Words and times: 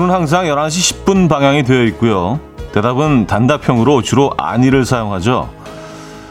눈은 0.00 0.14
항상 0.14 0.46
11시 0.46 1.04
10분 1.04 1.28
방향이 1.28 1.62
되어 1.62 1.82
있고요. 1.84 2.40
대답은 2.72 3.26
단답형으로 3.26 4.00
주로 4.00 4.32
아니를 4.38 4.86
사용하죠. 4.86 5.50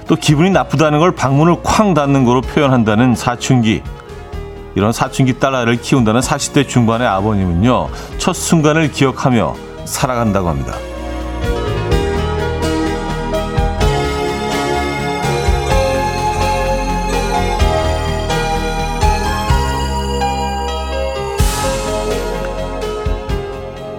또 0.07 0.15
기분이 0.15 0.49
나쁘다는 0.49 0.97
걸 0.97 1.11
방문을 1.11 1.57
쾅 1.61 1.93
닫는 1.93 2.25
거로 2.25 2.41
표현한다는 2.41 3.13
사춘기. 3.13 3.83
이런 4.73 4.91
사춘기 4.91 5.37
딸아이를 5.37 5.81
키운다는 5.81 6.19
40대 6.19 6.67
중반의 6.67 7.07
아버님은요. 7.07 7.89
첫 8.17 8.33
순간을 8.33 8.91
기억하며 8.91 9.53
살아간다고 9.85 10.49
합니다. 10.49 10.73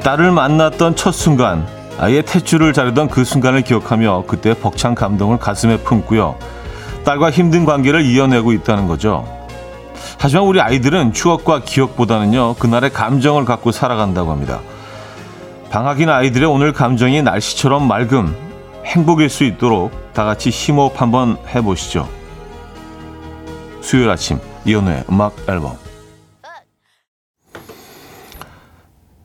딸을 0.03 0.33
만났던 0.33 0.97
첫 0.97 1.13
순간, 1.13 1.67
아이의 1.99 2.23
탯줄을 2.23 2.73
자르던 2.73 3.09
그 3.09 3.25
순간을 3.25 3.63
기억하며 3.63 4.25
그때 4.27 4.55
벅찬 4.55 4.95
감동을 4.95 5.39
가슴에 5.39 5.77
품고요. 5.79 6.37
딸과 7.05 7.31
힘든 7.31 7.67
관계를 7.67 8.03
이어내고 8.03 8.53
있다는 8.53 8.87
거죠. 8.87 9.27
하지만 10.19 10.45
우리 10.45 10.61
아이들은 10.61 11.13
추억과 11.13 11.61
기억보다는요, 11.61 12.55
그날의 12.55 12.93
감정을 12.93 13.45
갖고 13.45 13.73
살아간다고 13.73 14.31
합니다. 14.31 14.61
방학인 15.71 16.09
아이들의 16.09 16.49
오늘 16.49 16.73
감정이 16.73 17.23
날씨처럼 17.23 17.87
맑음, 17.87 18.35
행복일 18.87 19.29
수 19.29 19.45
있도록 19.45 19.93
다 20.15 20.25
같이 20.25 20.49
힘호흡 20.49 21.01
한번 21.01 21.37
해보시죠. 21.55 22.09
수요일 23.83 24.09
아침, 24.09 24.39
이연우의 24.65 25.05
음악 25.11 25.35
앨범. 25.47 25.90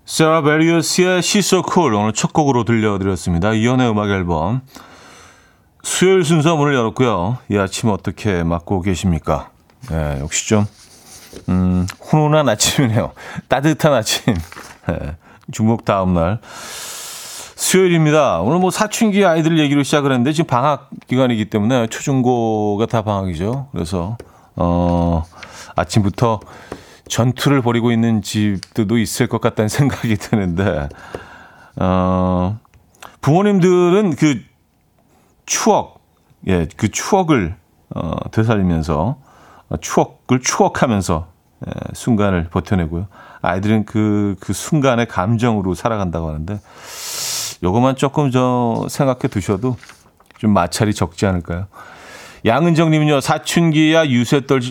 세라 0.06 0.44
베리어스의 0.44 1.22
She's 1.22 1.39
So 1.39 1.64
Cool 1.67 1.95
오늘 1.95 2.14
첫 2.14 2.31
곡으로 2.31 2.64
들려드렸습니다. 2.64 3.53
이연의 3.53 3.89
음악 3.89 4.11
앨범 4.11 4.61
수요일 5.81 6.23
순서 6.23 6.56
문을 6.56 6.75
열었고요. 6.75 7.39
이 7.50 7.58
아침 7.58 7.89
어떻게 7.89 8.44
맞고 8.44 8.81
계십니까? 8.81 9.50
네, 9.89 10.20
역시 10.20 10.48
좀 10.48 10.67
음, 11.50 11.88
훈훈한 12.02 12.48
아침이네요. 12.48 13.14
따뜻한 13.50 13.94
아침. 13.94 14.36
네, 14.88 15.16
중복 15.52 15.86
다음 15.86 16.14
날 16.14 16.39
수요일입니다. 17.56 18.42
오늘 18.42 18.59
뭐 18.59 18.70
사춘기 18.70 19.26
아이들 19.26 19.58
얘기로 19.58 19.81
시작을 19.81 20.11
했는데 20.11 20.33
지금 20.33 20.45
방학 20.45 20.92
기간이기 21.08 21.45
때문에 21.45 21.88
초중고가 21.88 22.86
다 22.86 23.02
방학이죠. 23.02 23.70
그래서 23.72 24.17
어 24.56 25.23
아침부터 25.76 26.42
전투를 27.08 27.61
벌이고 27.61 27.92
있는 27.92 28.22
집들도 28.22 28.98
있을 28.98 29.28
것 29.28 29.42
같다는 29.42 29.70
생각이 29.70 30.16
드는데, 30.17 30.89
어, 31.78 32.59
부모님들은 33.22 34.16
그 34.16 34.42
추억, 35.45 36.00
예, 36.48 36.67
그 36.78 36.89
추억을, 36.89 37.56
어, 37.94 38.30
되살리면서, 38.31 39.17
추억을 39.81 40.42
추억하면서, 40.42 41.28
예, 41.67 41.72
순간을 41.94 42.50
버텨내고요. 42.50 43.08
아이들은 43.42 43.86
그, 43.86 44.36
그 44.39 44.53
순간의 44.53 45.08
감정으로 45.08 45.76
살아간다고 45.76 46.30
하는데, 46.30 46.59
요것만 47.64 47.95
조금 47.95 48.31
저 48.31 48.86
생각해 48.89 49.28
두셔도 49.30 49.78
좀 50.37 50.52
마찰이 50.52 50.93
적지 50.93 51.26
않을까요? 51.26 51.67
양은정님은요, 52.45 53.22
사춘기야 53.22 54.08
유세 54.10 54.45
떨, 54.45 54.61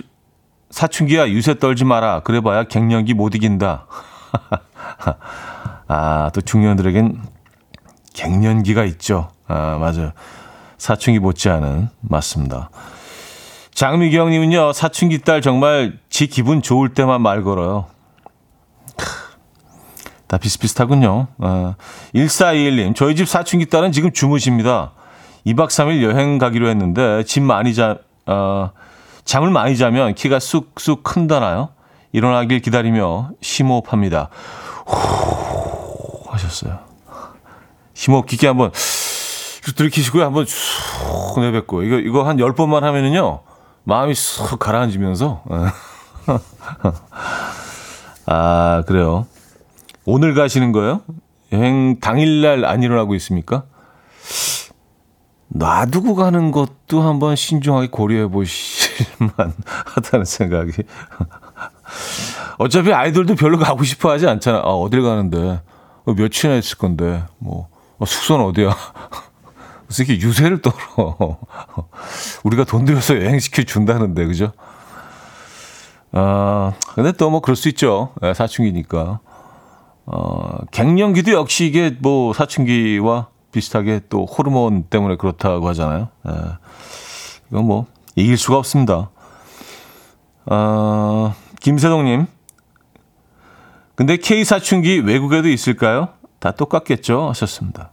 사춘기야 0.75 1.29
유세 1.29 1.61
떨지 1.61 1.85
마라. 1.85 2.21
그래봐야 2.25 2.65
갱년기 2.65 3.15
못 3.15 3.37
이긴다. 3.37 3.87
아, 5.87 6.31
또 6.35 6.41
중년들에겐 6.41 7.23
갱년기가 8.12 8.83
있죠. 8.87 9.31
아, 9.47 9.79
맞아요. 9.79 10.11
사춘기 10.77 11.21
못지않은 11.21 11.91
맞습니다. 12.01 12.71
장미경님은요, 13.73 14.73
사춘기 14.73 15.21
딸 15.21 15.43
정말 15.43 16.01
지 16.11 16.27
기분 16.27 16.61
좋을 16.61 16.89
때만 16.89 17.23
말 17.23 17.45
걸어요. 17.45 17.87
다 20.27 20.39
비슷비슷하군요. 20.39 21.29
아, 21.39 21.77
1421님, 22.17 22.97
저희 22.97 23.15
집 23.15 23.29
사춘기 23.29 23.67
딸은 23.67 23.93
지금 23.93 24.11
주무십니다. 24.11 24.91
2박 25.47 25.69
3일 25.69 26.03
여행 26.03 26.39
가기로 26.39 26.69
했는데, 26.69 27.23
집 27.23 27.45
많이 27.45 27.75
자, 27.75 27.99
어, 28.27 28.73
잠을 29.25 29.51
많이 29.51 29.77
자면 29.77 30.15
키가 30.15 30.39
쑥쑥 30.39 31.03
큰다나요? 31.03 31.71
일어나길 32.12 32.61
기다리며 32.61 33.31
심호흡합니다. 33.41 34.29
후 34.87 36.31
하셨어요. 36.31 36.79
심호흡 37.95 38.27
깊게 38.27 38.47
한번 38.47 38.71
들이키시고요. 39.77 40.25
한번 40.25 40.45
쑥 40.47 41.41
내뱉고. 41.41 41.83
이거, 41.83 41.97
이거 41.97 42.25
한 42.25 42.37
10번만 42.37 42.81
하면은요. 42.81 43.41
마음이 43.84 44.15
쑥 44.15 44.59
가라앉으면서. 44.59 45.43
아, 48.27 48.83
그래요. 48.87 49.27
오늘 50.05 50.34
가시는 50.34 50.73
거예요? 50.73 51.01
여행 51.53 51.99
당일날 52.01 52.65
안 52.65 52.83
일어나고 52.83 53.15
있습니까? 53.17 53.65
놔두고 55.49 56.15
가는 56.15 56.51
것도 56.51 57.03
한번 57.03 57.37
신중하게 57.37 57.89
고려해 57.89 58.27
보 58.27 58.43
실만 58.94 59.53
하다는 59.87 60.25
생각이. 60.25 60.72
어차피 62.59 62.93
아이들도 62.93 63.34
별로 63.34 63.59
가고 63.59 63.84
싶어 63.84 64.10
하지 64.10 64.27
않잖아. 64.27 64.59
아, 64.59 64.71
어딜 64.71 65.03
가는데. 65.03 65.60
어, 66.06 66.12
며칠이나 66.15 66.56
있을 66.59 66.78
건데. 66.78 67.25
뭐, 67.38 67.69
어, 67.99 68.04
숙소는 68.04 68.44
어디야. 68.47 68.75
무슨 69.87 70.06
이렇게 70.06 70.27
유세를 70.27 70.62
떨어. 70.62 71.38
우리가 72.44 72.65
돈 72.65 72.84
들여서 72.84 73.16
여행시켜 73.16 73.62
준다는데, 73.65 74.27
그죠? 74.27 74.53
아, 76.12 76.72
근데 76.94 77.12
또 77.12 77.31
뭐 77.31 77.41
그럴 77.41 77.56
수 77.56 77.69
있죠. 77.71 78.12
네, 78.22 78.34
사춘기니까. 78.34 79.21
어, 80.06 80.59
갱년기도 80.71 81.33
역시 81.33 81.66
이게 81.66 81.97
뭐 82.00 82.33
사춘기와 82.33 83.28
비슷하게 83.53 84.03
또 84.09 84.25
호르몬 84.27 84.84
때문에 84.84 85.16
그렇다고 85.16 85.66
하잖아요. 85.69 86.09
예. 86.28 86.33
이건 87.50 87.65
뭐 87.66 87.87
이길 88.15 88.37
수가 88.37 88.59
없습니다. 88.59 89.11
어, 90.47 91.35
김세동님. 91.61 92.27
근데 93.95 94.17
K 94.17 94.45
사춘기 94.45 94.99
외국에도 94.99 95.49
있을까요? 95.49 96.09
다 96.39 96.51
똑같겠죠? 96.51 97.29
하셨습니다. 97.31 97.91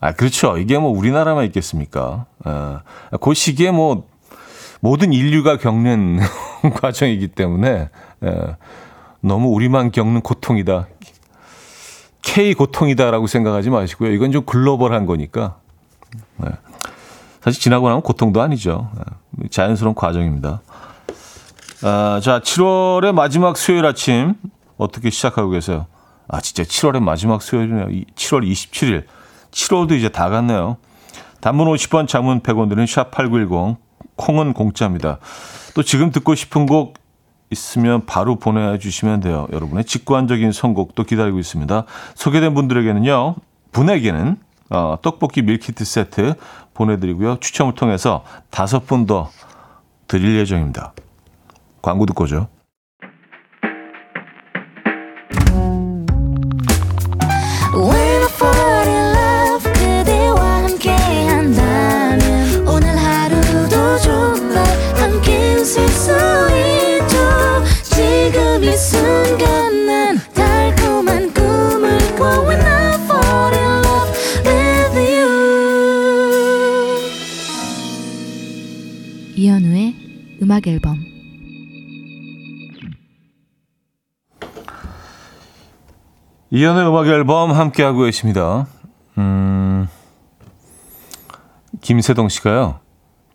아, 0.00 0.12
그렇죠. 0.12 0.56
이게 0.58 0.78
뭐 0.78 0.90
우리나라만 0.90 1.44
있겠습니까? 1.46 2.26
아, 2.44 2.82
그 3.20 3.34
시기에 3.34 3.72
뭐 3.72 4.06
모든 4.80 5.12
인류가 5.12 5.58
겪는 5.58 6.20
과정이기 6.80 7.28
때문에 7.28 7.90
에, 8.22 8.56
너무 9.20 9.48
우리만 9.48 9.90
겪는 9.90 10.20
고통이다. 10.20 10.86
K 12.22 12.54
고통이다라고 12.54 13.26
생각하지 13.26 13.70
마시고요. 13.70 14.12
이건 14.12 14.30
좀 14.30 14.44
글로벌한 14.44 15.06
거니까. 15.06 15.58
네. 16.36 16.50
사실 17.42 17.60
지나고 17.60 17.88
나면 17.88 18.02
고통도 18.02 18.40
아니죠. 18.40 18.90
네. 18.96 19.48
자연스러운 19.50 19.94
과정입니다. 19.94 20.60
아, 21.82 22.20
자, 22.22 22.40
7월의 22.40 23.12
마지막 23.12 23.56
수요일 23.56 23.86
아침 23.86 24.34
어떻게 24.76 25.10
시작하고 25.10 25.50
계세요? 25.50 25.86
아, 26.26 26.40
진짜 26.40 26.62
7월의 26.62 27.00
마지막 27.00 27.40
수요일이네요. 27.42 27.86
7월 28.14 28.48
27일. 28.50 29.04
7월도 29.50 29.92
이제 29.92 30.08
다 30.08 30.28
갔네요. 30.28 30.76
단문 31.40 31.68
50원, 31.68 32.08
장문 32.08 32.40
100원 32.40 32.68
드는 32.68 32.84
샵8910. 32.84 33.76
콩은 34.16 34.52
공짜입니다. 34.52 35.18
또 35.74 35.82
지금 35.82 36.10
듣고 36.10 36.34
싶은 36.34 36.66
곡 36.66 36.94
있으면 37.50 38.04
바로 38.04 38.36
보내주시면 38.36 39.20
돼요. 39.20 39.46
여러분의 39.52 39.84
직관적인 39.84 40.52
선곡도 40.52 41.04
기다리고 41.04 41.38
있습니다. 41.38 41.84
소개된 42.14 42.54
분들에게는요, 42.54 43.36
분에게는 43.72 44.36
어, 44.70 44.98
떡볶이 45.00 45.40
밀키트 45.42 45.84
세트 45.84 46.34
보내드리고요. 46.78 47.38
추첨을 47.40 47.74
통해서 47.74 48.24
다섯 48.50 48.86
분 48.86 49.06
더 49.06 49.30
드릴 50.06 50.38
예정입니다. 50.38 50.92
광고 51.82 52.06
듣고 52.06 52.24
오죠. 52.24 52.48
음악 80.58 80.66
앨범 80.66 80.98
이연의 86.50 86.88
음악 86.88 87.06
앨범 87.06 87.52
함께하고 87.52 88.00
계십니다. 88.00 88.66
음, 89.18 89.86
김세동 91.80 92.28
씨가요. 92.28 92.80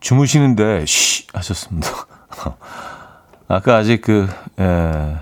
주무시는데 0.01 0.85
쉬 0.85 1.27
하셨습니다. 1.33 1.87
아까 3.47 3.77
아직 3.77 4.01
그 4.01 4.27
예, 4.59 5.17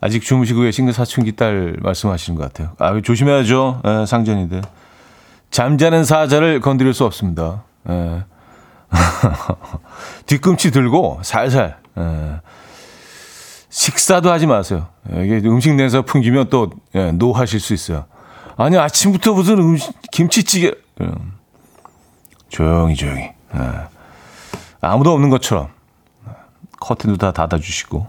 아직 0.00 0.22
주무시고 0.22 0.62
계신 0.62 0.86
그 0.86 0.92
사춘기 0.92 1.36
딸 1.36 1.76
말씀하시는 1.80 2.36
것 2.36 2.44
같아요. 2.44 2.74
아 2.78 3.00
조심해야죠. 3.00 3.82
예, 3.84 4.06
상전인데 4.06 4.62
잠자는 5.50 6.04
사자를 6.04 6.60
건드릴 6.60 6.92
수 6.94 7.04
없습니다. 7.04 7.62
예. 7.88 8.24
뒤꿈치 10.26 10.70
들고 10.70 11.20
살살 11.22 11.78
예. 11.98 12.40
식사도 13.68 14.30
하지 14.30 14.46
마세요. 14.46 14.88
예, 15.12 15.24
이게 15.24 15.36
음식 15.48 15.74
내서 15.74 16.02
풍기면 16.02 16.50
또 16.50 16.70
예, 16.94 17.12
노하실 17.12 17.60
수 17.60 17.72
있어요. 17.72 18.06
아니 18.56 18.76
아침부터 18.76 19.32
무슨 19.32 19.58
음식 19.58 19.92
김치찌개 20.10 20.72
예. 21.00 21.10
조용히 22.48 22.96
조용히 22.96 23.30
예. 23.54 23.60
아무도 24.80 25.12
없는 25.12 25.30
것처럼 25.30 25.68
커튼도 26.80 27.18
다 27.18 27.32
닫아주시고 27.32 28.06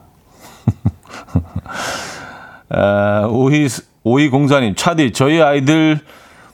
아, 2.69 3.27
오이 3.29 3.67
오이 4.03 4.29
공사님 4.29 4.75
차디 4.75 5.13
저희 5.13 5.41
아이들 5.41 5.99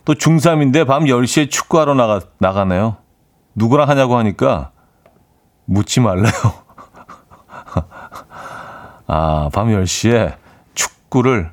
또 0.03 0.13
중3인데 0.13 0.87
밤 0.87 1.05
10시에 1.05 1.51
축구하러 1.51 1.93
나가 1.93 2.21
나가네요. 2.39 2.97
누구랑 3.57 3.89
하냐고 3.89 4.17
하니까 4.17 4.71
묻지 5.65 5.99
말래요. 5.99 6.31
아, 9.07 9.49
밤 9.51 9.69
10시에 9.69 10.35
축구를, 10.75 11.51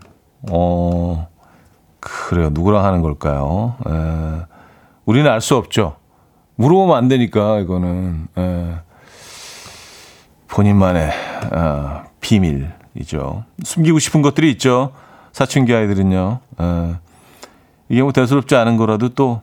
어, 0.50 1.28
그래요. 2.00 2.50
누구랑 2.52 2.84
하는 2.84 3.00
걸까요? 3.02 3.76
에, 3.88 4.42
우리는 5.06 5.30
알 5.30 5.40
수 5.40 5.56
없죠. 5.56 5.96
물어보면 6.56 6.96
안 6.96 7.08
되니까, 7.08 7.58
이거는. 7.60 8.28
에, 8.36 8.74
본인만의 10.48 11.10
어, 11.52 12.04
비밀이죠. 12.20 13.44
숨기고 13.64 13.98
싶은 13.98 14.20
것들이 14.22 14.50
있죠. 14.52 14.92
사춘기 15.32 15.74
아이들은요. 15.74 16.38
에, 16.60 16.94
이게 17.88 18.02
뭐 18.02 18.12
대수롭지 18.12 18.54
않은 18.54 18.76
거라도 18.76 19.08
또 19.10 19.42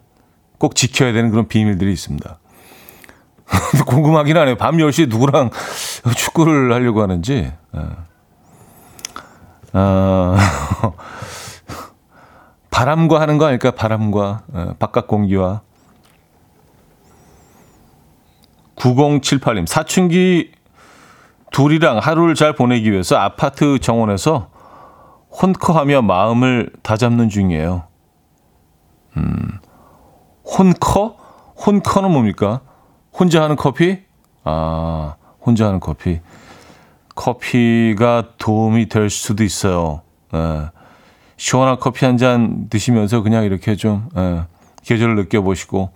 꼭 0.62 0.76
지켜야 0.76 1.12
되는 1.12 1.32
그런 1.32 1.48
비밀들이 1.48 1.92
있습니다. 1.92 2.38
궁금하긴 3.86 4.38
하네요. 4.38 4.56
밤 4.56 4.78
10시에 4.78 5.10
누구랑 5.10 5.50
축구를 6.16 6.74
하려고 6.74 7.02
하는지. 7.02 7.52
어, 9.74 10.36
바람과 12.70 13.22
하는 13.22 13.38
거 13.38 13.46
아닐까? 13.46 13.72
바람과, 13.72 14.44
어, 14.54 14.76
바깥 14.80 15.08
공기와. 15.08 15.62
9078님, 18.76 19.68
사춘기 19.68 20.52
둘이랑 21.52 22.00
하루를 22.00 22.34
잘 22.36 22.56
보내기 22.56 22.92
위해서 22.92 23.18
아파트 23.18 23.78
정원에서 23.80 24.50
혼커하며 25.32 26.02
마음을 26.02 26.72
다잡는 26.82 27.30
중이에요. 27.30 27.84
음, 29.18 29.60
혼커? 30.46 31.18
혼커는 31.66 32.12
뭡니까? 32.12 32.62
혼자 33.14 33.44
하는 33.44 33.56
커피? 33.56 34.00
아, 34.44 35.16
혼자 35.46 35.68
하는 35.68 35.80
커피. 35.80 36.20
커피가 37.16 38.30
도움이 38.38 38.88
될 38.90 39.10
수도 39.10 39.44
있어요. 39.44 40.02
예. 40.34 40.70
시원한 41.38 41.78
커피 41.80 42.06
한 42.06 42.18
잔 42.18 42.68
드시면서 42.70 43.22
그냥 43.22 43.44
이렇게 43.44 43.76
좀 43.76 44.10
예, 44.16 44.44
계절을 44.84 45.16
느껴보시고 45.16 45.90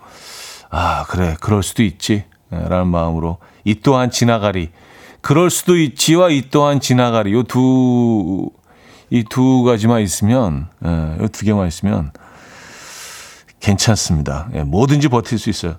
아 0.71 1.05
그래 1.07 1.35
그럴 1.39 1.61
수도 1.63 1.83
있지 1.83 2.25
예, 2.51 2.57
라는 2.57 2.87
마음으로 2.87 3.37
이 3.63 3.75
또한 3.75 4.09
지나가리 4.09 4.71
그럴 5.21 5.49
수도 5.51 5.77
있지와 5.77 6.29
이 6.29 6.49
또한 6.49 6.79
지나가리 6.79 7.31
요 7.33 7.43
두 7.43 8.49
이 9.11 9.23
두 9.29 9.63
가지만 9.63 10.01
있으면 10.01 10.67
예, 10.83 11.17
요두 11.21 11.45
개만 11.45 11.67
있으면 11.67 12.11
괜찮습니다. 13.59 14.49
예, 14.55 14.63
뭐든지 14.63 15.07
버틸 15.09 15.37
수 15.39 15.49
있어요. 15.49 15.77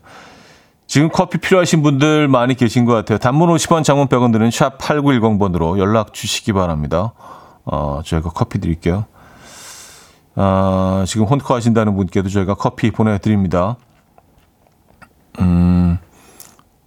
지금 0.87 1.09
커피 1.09 1.39
필요하신 1.39 1.83
분들 1.83 2.29
많이 2.29 2.55
계신 2.55 2.85
것 2.85 2.93
같아요. 2.95 3.19
단문 3.19 3.49
50원, 3.51 3.83
장문 3.83 4.07
100원 4.07 4.33
드는 4.33 4.51
샵 4.51 4.79
8910번으로 4.79 5.79
연락 5.79 6.15
주시기 6.15 6.53
바랍니다. 6.53 7.13
어, 7.65 8.01
저희가 8.05 8.31
커피 8.31 8.61
드릴게요. 8.61 9.07
어, 10.37 11.05
지금 11.07 11.27
혼코 11.27 11.55
하신다는 11.55 11.97
분께도 11.97 12.29
저희가 12.29 12.55
커피 12.55 12.91
보내드립니다. 12.91 13.77
음, 15.41 15.99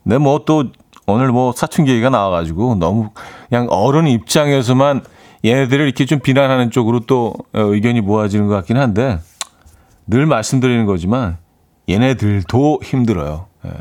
네, 0.04 0.18
뭐 0.18 0.44
또 0.46 0.66
오늘 1.12 1.32
뭐 1.32 1.52
사춘기 1.52 1.92
얘기가 1.92 2.10
나와가지고 2.10 2.76
너무 2.76 3.10
그냥 3.50 3.68
어른 3.70 4.08
입장에서만 4.08 5.02
얘네들을 5.44 5.86
이렇게 5.86 6.06
좀 6.06 6.20
비난하는 6.20 6.72
쪽으로 6.72 7.02
또 7.02 7.34
의견이 7.54 8.02
모아지는 8.02 8.48
것 8.48 8.54
같긴 8.56 8.78
한데 8.78 9.20
늘 10.08 10.26
말씀드리는 10.26 10.86
거지만 10.86 11.38
얘네들도 11.90 12.82
힘들어요. 12.84 13.49
예. 13.66 13.72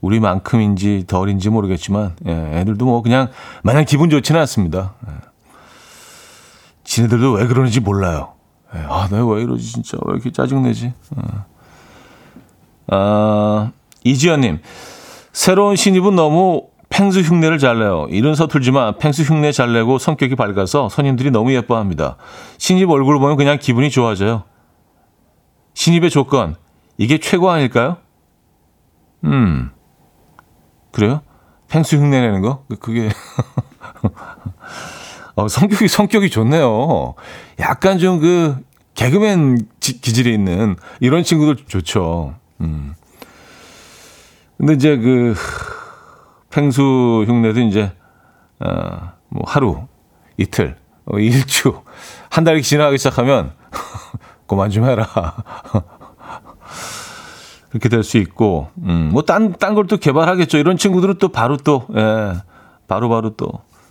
우리만큼인지 0.00 1.04
덜인지 1.06 1.48
모르겠지만 1.48 2.16
예, 2.26 2.32
애들도 2.60 2.84
뭐 2.84 3.02
그냥 3.02 3.28
마냥 3.62 3.84
기분 3.84 4.10
좋지는 4.10 4.40
않습니다. 4.40 4.94
예. 5.08 5.12
지네들도 6.84 7.32
왜 7.32 7.46
그러는지 7.46 7.80
몰라요. 7.80 8.32
예. 8.74 8.80
아, 8.80 9.08
내가 9.10 9.24
왜 9.26 9.42
이러지 9.42 9.72
진짜 9.72 9.96
왜 10.04 10.14
이렇게 10.14 10.32
짜증내지? 10.32 10.92
어. 11.16 11.44
아, 12.88 13.70
이지연님 14.04 14.60
새로운 15.32 15.76
신입은 15.76 16.16
너무 16.16 16.66
펭수 16.88 17.20
흉내를 17.20 17.58
잘 17.58 17.78
내요. 17.78 18.06
이런 18.10 18.34
서툴지만 18.34 18.98
펭수 18.98 19.22
흉내 19.22 19.50
잘 19.50 19.72
내고 19.72 19.98
성격이 19.98 20.36
밝아서 20.36 20.90
손님들이 20.90 21.30
너무 21.30 21.54
예뻐합니다. 21.54 22.16
신입 22.58 22.90
얼굴 22.90 23.18
보면 23.18 23.36
그냥 23.36 23.58
기분이 23.58 23.88
좋아져요. 23.88 24.44
신입의 25.72 26.10
조건 26.10 26.56
이게 26.98 27.18
최고 27.18 27.50
아닐까요? 27.50 27.96
음. 29.24 29.70
그래요? 30.90 31.22
펭수 31.68 31.96
흉내 31.96 32.20
내는 32.20 32.42
거? 32.42 32.64
그, 32.68 32.76
그게. 32.76 33.08
어, 35.34 35.48
성격이, 35.48 35.88
성격이 35.88 36.28
좋네요. 36.30 37.14
약간 37.60 37.98
좀 37.98 38.20
그, 38.20 38.56
개그맨 38.94 39.66
지, 39.80 40.00
기질이 40.00 40.32
있는 40.34 40.76
이런 41.00 41.24
친구들 41.24 41.64
좋죠. 41.66 42.34
음. 42.60 42.94
근데 44.58 44.74
이제 44.74 44.96
그, 44.98 45.34
펭수 46.50 47.24
흉내도 47.26 47.60
이제, 47.60 47.92
어, 48.60 49.12
뭐 49.28 49.42
하루, 49.46 49.86
이틀, 50.36 50.76
어, 51.06 51.18
일주, 51.18 51.80
한 52.28 52.44
달이 52.44 52.62
지나가기 52.62 52.98
시작하면, 52.98 53.54
그만 54.46 54.68
좀 54.70 54.84
해라. 54.84 55.08
그렇게 57.72 57.88
될 57.88 58.04
수 58.04 58.18
있고, 58.18 58.68
음, 58.84 59.08
뭐, 59.12 59.22
딴, 59.22 59.54
딴 59.58 59.74
걸 59.74 59.86
또 59.86 59.96
개발하겠죠. 59.96 60.58
이런 60.58 60.76
친구들은 60.76 61.16
또 61.18 61.28
바로 61.30 61.56
또, 61.56 61.86
예, 61.96 62.34
바로바로 62.86 63.08
바로 63.08 63.30
또, 63.36 63.48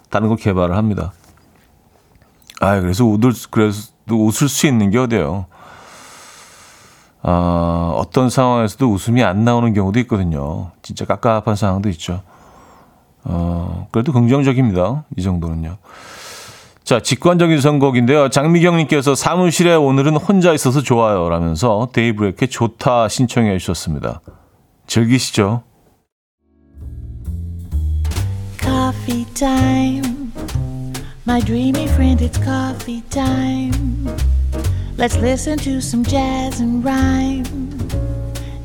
다른 0.10 0.28
걸 0.28 0.38
개발을 0.38 0.78
합니다. 0.78 1.14
아 2.60 2.80
그래서 2.80 3.04
웃을, 3.06 3.34
그래서 3.50 3.92
또 4.08 4.24
웃을 4.26 4.48
수 4.48 4.68
있는 4.68 4.92
게 4.92 5.00
어디예요. 5.00 5.48
아, 7.24 7.94
어떤 7.98 8.30
상황에서도 8.30 8.88
웃음이 8.88 9.24
안 9.24 9.44
나오는 9.44 9.74
경우도 9.74 10.00
있거든요. 10.02 10.72
진짜 10.84 11.06
깝깝한 11.06 11.56
상황도 11.56 11.90
있죠. 11.90 12.22
어, 13.24 13.88
그래도 13.92 14.12
긍정적입니다. 14.14 15.06
이 15.18 15.22
정도는요. 15.24 15.78
자, 16.92 17.00
직관적인 17.00 17.62
선곡인데요. 17.62 18.28
장미경님께서 18.28 19.16
사무실에 19.16 19.76
오늘은 19.76 20.18
혼자 20.18 20.52
있어서 20.52 20.82
좋아요. 20.82 21.30
라면서 21.30 21.88
데이브레이크의 21.94 22.50
좋다 22.50 23.08
신청해 23.08 23.58
주셨습니다. 23.60 24.20
즐기시죠. 24.88 25.64
Coffee 28.60 29.24
time. 29.34 30.34
My 31.26 31.40
dreamy 31.40 31.86
friend, 31.86 32.22
it's 32.22 32.38
coffee 32.44 33.02
time. 33.10 34.14
Let's 34.98 35.16
listen 35.16 35.58
to 35.60 35.78
some 35.78 36.04
jazz 36.04 36.62
and 36.62 36.84
rhyme 36.84 37.46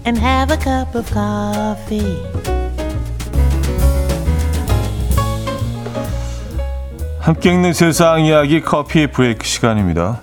and 0.05 0.19
have 0.19 0.51
a 0.51 0.59
cup 0.59 0.97
of 0.97 1.09
coffee. 1.15 2.56
함께 7.27 7.51
읽는 7.51 7.73
세상 7.73 8.25
이야기 8.25 8.61
커피 8.61 9.09
브레이크 9.09 9.45
시간입니다. 9.45 10.21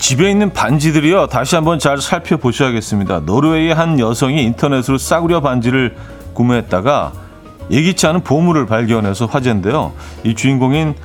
집에 0.00 0.28
있는 0.28 0.52
반지들이요. 0.52 1.28
다시 1.28 1.54
한번 1.54 1.78
잘 1.78 1.98
살펴보셔야겠습니다. 1.98 3.20
노르웨이의 3.20 3.72
한 3.72 4.00
여성이 4.00 4.42
인터넷으로 4.42 4.98
싸구려 4.98 5.40
반지를 5.40 5.94
구매했다가 6.34 7.12
예기치 7.70 8.08
않은 8.08 8.22
보물을 8.22 8.66
발견해서 8.66 9.26
화제인데요. 9.26 9.92
이 10.24 10.34
주인공인 10.34 10.96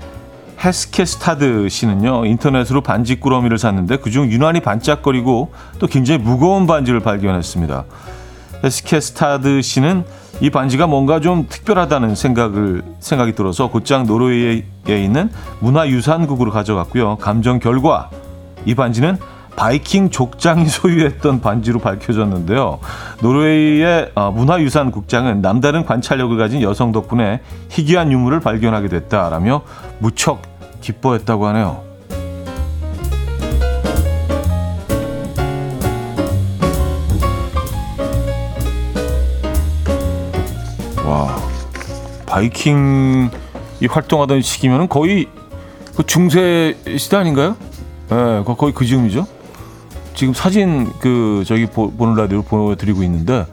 헤스케스타드 0.63 1.69
씨는요 1.69 2.25
인터넷으로 2.25 2.81
반지 2.81 3.19
꾸러미를 3.19 3.57
샀는데 3.57 3.97
그중 3.97 4.31
유난히 4.31 4.59
반짝거리고 4.59 5.51
또 5.79 5.87
굉장히 5.87 6.19
무거운 6.19 6.67
반지를 6.67 6.99
발견했습니다. 6.99 7.85
헤스케스타드 8.63 9.61
씨는 9.61 10.05
이 10.39 10.49
반지가 10.51 10.87
뭔가 10.87 11.19
좀 11.19 11.47
특별하다는 11.49 12.15
생각을 12.15 12.83
생각이 12.99 13.33
들어서 13.33 13.69
곧장 13.69 14.05
노르웨이에 14.05 14.63
있는 14.87 15.31
문화유산국으로 15.59 16.51
가져갔고요. 16.51 17.17
감정 17.17 17.59
결과 17.59 18.09
이 18.65 18.75
반지는 18.75 19.17
바이킹 19.55 20.11
족장이 20.11 20.65
소유했던 20.69 21.41
반지로 21.41 21.79
밝혀졌는데요. 21.79 22.79
노르웨이의 23.21 24.11
어, 24.15 24.31
문화유산국장은 24.31 25.41
남다른 25.41 25.85
관찰력을 25.85 26.35
가진 26.37 26.61
여성 26.61 26.91
덕분에 26.91 27.41
희귀한 27.69 28.11
유물을 28.11 28.39
발견하게 28.39 28.87
됐다라며 28.87 29.63
무척 29.99 30.50
기뻐했다고 30.81 31.47
하네요. 31.47 31.83
와, 41.05 41.37
바이킹이 42.25 43.29
활동하던 43.89 44.41
시기면 44.41 44.89
거의 44.89 45.27
그 45.95 46.05
중세 46.05 46.77
시대 46.97 47.17
아닌가요? 47.17 47.55
예, 48.11 48.15
네, 48.15 48.43
거의 48.43 48.73
그 48.73 48.85
즈음이죠. 48.85 49.27
지금 50.13 50.33
사진 50.33 50.91
그 50.99 51.43
저기 51.45 51.65
보, 51.65 51.91
는 51.97 52.15
라디오 52.15 52.41
보여드리고 52.41 53.03
있는데 53.03 53.45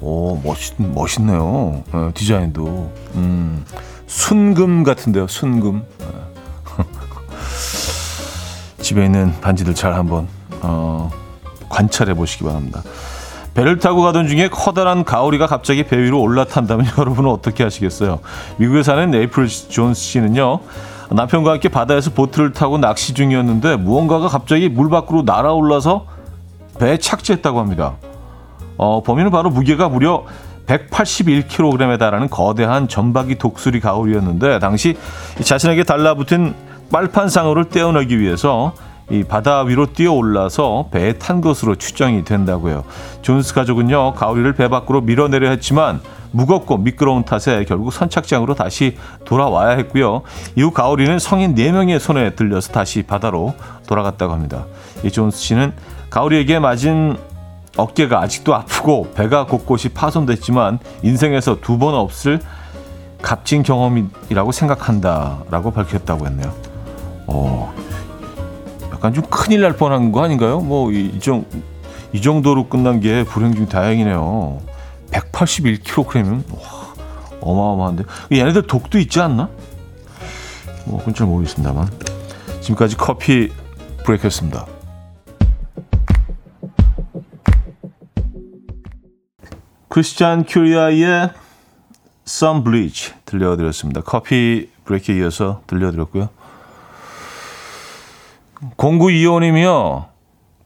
오 0.00 0.36
멋있 0.42 0.74
멋있네요. 0.78 1.82
네, 1.92 2.12
디자인도 2.14 2.92
음, 3.14 3.64
순금 4.06 4.82
같은데요. 4.82 5.26
순금. 5.26 5.82
네. 5.98 6.33
집에 8.84 9.06
있는 9.06 9.32
반지들 9.40 9.74
잘 9.74 9.94
한번 9.94 10.28
어, 10.60 11.10
관찰해 11.70 12.12
보시기 12.12 12.44
바랍니다. 12.44 12.82
배를 13.54 13.78
타고 13.78 14.02
가던 14.02 14.28
중에 14.28 14.48
커다란 14.48 15.04
가오리가 15.04 15.46
갑자기 15.46 15.84
배 15.84 15.96
위로 15.96 16.20
올라탄다면 16.20 16.86
여러분은 16.98 17.30
어떻게 17.30 17.64
하시겠어요? 17.64 18.20
미국에 18.58 18.82
사는 18.82 19.14
에이플 19.14 19.48
존스 19.48 20.00
씨는요. 20.00 20.60
남편과 21.10 21.52
함께 21.52 21.70
바다에서 21.70 22.10
보트를 22.10 22.52
타고 22.52 22.76
낚시 22.76 23.14
중이었는데 23.14 23.76
무언가가 23.76 24.28
갑자기 24.28 24.68
물 24.68 24.90
밖으로 24.90 25.22
날아올라서 25.22 26.06
배에 26.78 26.98
착지했다고 26.98 27.58
합니다. 27.58 27.94
어, 28.76 29.02
범인은 29.02 29.30
바로 29.30 29.48
무게가 29.48 29.88
무려 29.88 30.26
181kg에 30.66 31.98
달하는 31.98 32.28
거대한 32.28 32.88
전박이 32.88 33.36
독수리 33.36 33.80
가오리였는데 33.80 34.58
당시 34.58 34.96
자신에게 35.42 35.84
달라붙은 35.84 36.73
빨판상어를 36.94 37.70
떼어내기 37.70 38.20
위해서 38.20 38.72
이 39.10 39.24
바다 39.24 39.62
위로 39.62 39.86
뛰어 39.92 40.12
올라서 40.12 40.90
배에 40.92 41.14
탄 41.14 41.40
것으로 41.40 41.74
추정이 41.74 42.24
된다고요. 42.24 42.84
존스 43.20 43.52
가족은요 43.52 44.14
가오리를 44.14 44.52
배 44.52 44.68
밖으로 44.68 45.00
밀어내려 45.00 45.50
했지만 45.50 46.00
무겁고 46.30 46.78
미끄러운 46.78 47.24
탓에 47.24 47.64
결국 47.64 47.92
선착장으로 47.92 48.54
다시 48.54 48.96
돌아와야 49.24 49.70
했고요. 49.76 50.22
이후 50.54 50.70
가오리는 50.70 51.18
성인 51.18 51.56
4명의 51.56 51.98
손에 51.98 52.36
들려서 52.36 52.72
다시 52.72 53.02
바다로 53.02 53.54
돌아갔다고 53.88 54.32
합니다. 54.32 54.64
이 55.02 55.10
존스 55.10 55.38
씨는 55.38 55.72
가오리에게 56.10 56.60
맞은 56.60 57.16
어깨가 57.76 58.20
아직도 58.20 58.54
아프고 58.54 59.12
배가 59.14 59.46
곳곳이 59.46 59.88
파손됐지만 59.88 60.78
인생에서 61.02 61.56
두 61.60 61.76
번 61.76 61.94
없을 61.94 62.40
값진 63.20 63.64
경험이라고 63.64 64.52
생각한다라고 64.52 65.72
밝혔다고 65.72 66.26
했네요. 66.26 66.73
어, 67.26 67.74
약간 68.92 69.12
좀 69.12 69.24
큰일 69.24 69.60
날 69.60 69.76
뻔한 69.76 70.12
거 70.12 70.22
아닌가요? 70.22 70.60
뭐, 70.60 70.92
이, 70.92 71.18
정, 71.20 71.44
이 72.12 72.20
정도로 72.20 72.68
끝난 72.68 73.00
게 73.00 73.24
불행 73.24 73.54
중 73.54 73.68
다행이네요. 73.68 74.60
181kg이면, 75.10 76.42
와, 76.52 76.94
어마어마한데. 77.40 78.04
얘네들 78.32 78.66
독도 78.66 78.98
있지 78.98 79.20
않나? 79.20 79.48
뭐, 80.86 80.98
그건 80.98 81.14
잘 81.14 81.26
모르겠습니다만. 81.26 81.88
지금까지 82.60 82.96
커피 82.96 83.50
브레이크였습니다. 84.04 84.66
크리스찬 89.88 90.44
큐리아의 90.44 91.30
Some 92.26 92.64
Bleach 92.64 93.12
들려드렸습니다. 93.26 94.00
커피 94.00 94.68
브레이크에 94.84 95.18
이어서 95.18 95.62
들려드렸고요. 95.66 96.30
0925님이요. 98.76 100.06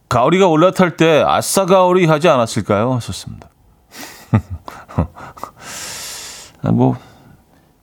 가오리가 0.09 0.47
올라탈 0.47 0.97
때 0.97 1.23
아싸 1.25 1.65
가오리 1.65 2.05
하지 2.05 2.27
않았을까요? 2.29 2.93
하셨습니다. 2.93 3.49
아, 6.63 6.71
뭐 6.71 6.97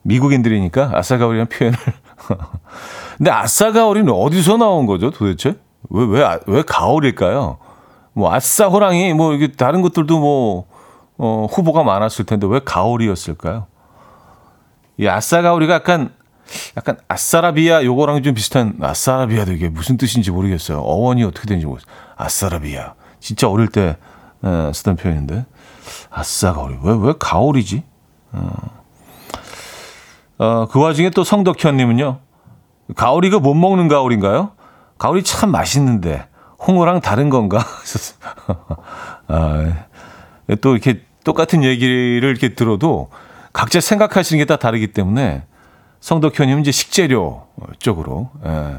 미국인들이니까 0.03 0.91
아싸 0.93 1.17
가오리라는 1.17 1.49
표현을. 1.49 1.77
근데 3.17 3.31
아싸 3.31 3.71
가오리는 3.71 4.11
어디서 4.11 4.57
나온 4.57 4.85
거죠, 4.85 5.09
도대체? 5.11 5.55
왜 5.89 6.05
왜 6.05 6.19
왜 6.21 6.39
왜 6.47 6.61
가오리일까요? 6.63 7.57
뭐 8.13 8.33
아싸 8.33 8.67
호랑이 8.67 9.13
뭐 9.13 9.33
이게 9.33 9.51
다른 9.51 9.81
것들도 9.81 10.19
뭐 10.19 10.65
어, 11.17 11.47
후보가 11.49 11.83
많았을 11.83 12.25
텐데 12.25 12.45
왜 12.49 12.59
가오리였을까요? 12.63 13.67
이 14.97 15.07
아싸 15.07 15.41
가오리가 15.41 15.75
약간 15.75 16.11
약간 16.77 16.97
아싸라비아 17.07 17.83
요거랑 17.83 18.23
좀 18.23 18.33
비슷한 18.33 18.77
아싸라비아도 18.81 19.51
이게 19.53 19.69
무슨 19.69 19.97
뜻인지 19.97 20.31
모르겠어요. 20.31 20.79
어원이 20.79 21.23
어떻게 21.23 21.47
되는지 21.47 21.65
모르겠어요. 21.65 21.93
아싸라비아. 22.15 22.93
진짜 23.19 23.49
어릴 23.49 23.67
때 23.67 23.97
에, 24.43 24.73
쓰던 24.73 24.95
표현인데 24.95 25.45
아싸 26.09 26.53
가오리. 26.53 26.75
왜 26.83 26.93
왜 26.95 27.13
가오리지? 27.19 27.83
어. 28.33 28.51
어, 30.39 30.67
그 30.71 30.79
와중에 30.79 31.09
또 31.09 31.23
성덕현님은요. 31.23 32.19
가오리가 32.95 33.39
못 33.39 33.53
먹는 33.55 33.87
가오리인가요? 33.87 34.51
가오리 34.97 35.23
참 35.23 35.51
맛있는데 35.51 36.27
홍어랑 36.65 37.01
다른 37.01 37.29
건가? 37.29 37.65
아, 39.27 39.73
또 40.61 40.73
이렇게 40.73 41.01
똑같은 41.23 41.63
얘기를 41.63 42.23
이렇게 42.23 42.53
들어도 42.55 43.09
각자 43.53 43.81
생각하시는 43.81 44.39
게 44.39 44.45
다 44.45 44.57
다르기 44.57 44.87
때문에 44.93 45.43
성덕현님은 46.07 46.61
이제 46.61 46.71
식재료 46.71 47.47
쪽으로. 47.79 48.29
예. 48.45 48.77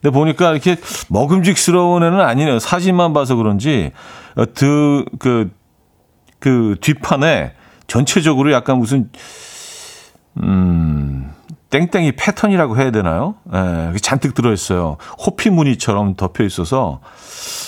근데 0.00 0.10
보니까 0.12 0.52
이렇게 0.52 0.76
먹음직스러운 1.08 2.04
애는 2.04 2.20
아니네요. 2.20 2.60
사진만 2.60 3.12
봐서 3.12 3.34
그런지 3.34 3.90
어, 4.36 4.44
그, 4.54 5.04
그, 5.18 5.50
그 6.38 6.76
뒷판에 6.80 7.54
전체적으로 7.88 8.52
약간 8.52 8.78
무슨 8.78 9.10
음, 10.40 11.34
땡땡이 11.70 12.12
패턴이라고 12.12 12.76
해야 12.76 12.92
되나요? 12.92 13.34
예, 13.52 13.98
잔뜩 14.00 14.34
들어있어요. 14.34 14.98
호피 15.18 15.50
무늬처럼 15.50 16.14
덮여 16.14 16.44
있어서, 16.44 17.00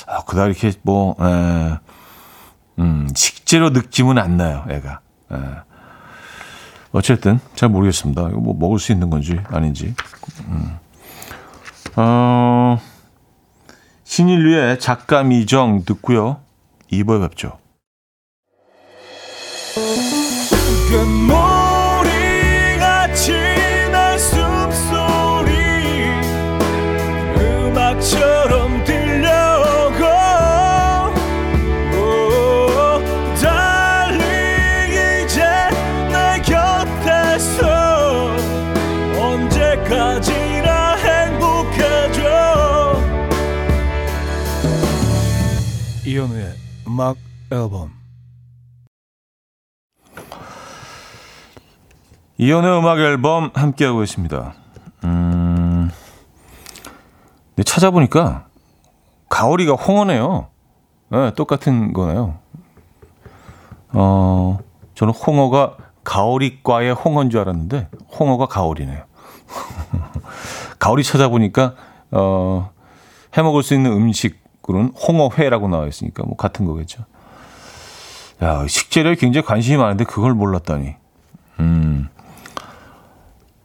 아, 0.07 0.23
그다 0.25 0.47
이렇게 0.47 0.71
뭐, 0.83 1.17
예, 1.21 1.79
음, 2.79 3.09
식재료 3.17 3.71
느낌은 3.71 4.17
안 4.17 4.37
나요, 4.37 4.65
애가. 4.71 5.00
예. 5.33 5.70
어쨌든 6.93 7.39
잘 7.55 7.69
모르겠습니다. 7.69 8.29
이거 8.31 8.41
뭐 8.41 8.55
먹을 8.59 8.79
수 8.79 8.93
있는 8.93 9.11
건지 9.11 9.39
아닌지. 9.49 9.95
음. 10.49 10.79
어, 11.97 12.81
신인류의 14.05 14.81
작가 14.81 15.23
미정 15.23 15.85
듣고요. 15.85 16.39
2부에 16.91 17.21
뵙죠. 17.29 17.59
음악 47.00 47.16
앨범 47.50 47.92
이현우의 52.37 52.78
음악 52.78 52.99
앨범 52.99 53.50
함께하고 53.54 54.02
있습니다. 54.02 54.52
음, 55.04 55.90
네, 57.57 57.62
찾아보니까 57.62 58.49
가오리가 59.30 59.73
홍어네요. 59.73 60.49
네, 61.09 61.35
똑같은 61.35 61.95
거네요. 61.95 62.38
어, 63.92 64.59
저는 64.95 65.14
홍어가 65.14 65.78
가오리과의 66.04 66.92
홍어인 66.92 67.30
줄 67.30 67.40
알았는데 67.40 67.88
홍어가 68.19 68.45
가오리네요. 68.45 69.04
가오리 70.78 71.02
찾아보니까 71.02 71.75
어, 72.11 72.71
해 73.38 73.42
먹을 73.42 73.62
수 73.62 73.73
있는 73.73 73.90
음식 73.90 74.50
으로는 74.71 74.93
홍어회라고 75.07 75.69
나와 75.69 75.87
있으니까 75.87 76.23
뭐 76.25 76.37
같은 76.37 76.65
거겠죠. 76.65 77.05
야, 78.43 78.67
식재료에 78.67 79.17
굉장히 79.17 79.45
관심이 79.45 79.77
많은데 79.77 80.05
그걸 80.05 80.33
몰랐다니. 80.35 80.95
음. 81.61 82.09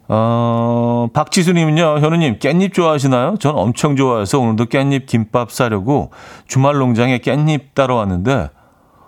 어, 0.07 1.07
박지수님은요, 1.13 1.99
현우님, 1.99 2.39
깻잎 2.39 2.73
좋아하시나요? 2.73 3.37
전 3.39 3.57
엄청 3.57 3.95
좋아해서 3.95 4.39
오늘도 4.39 4.65
깻잎 4.65 5.05
김밥 5.07 5.51
싸려고 5.51 6.11
주말 6.47 6.75
농장에 6.75 7.19
깻잎 7.19 7.73
따러 7.73 7.95
왔는데, 7.95 8.49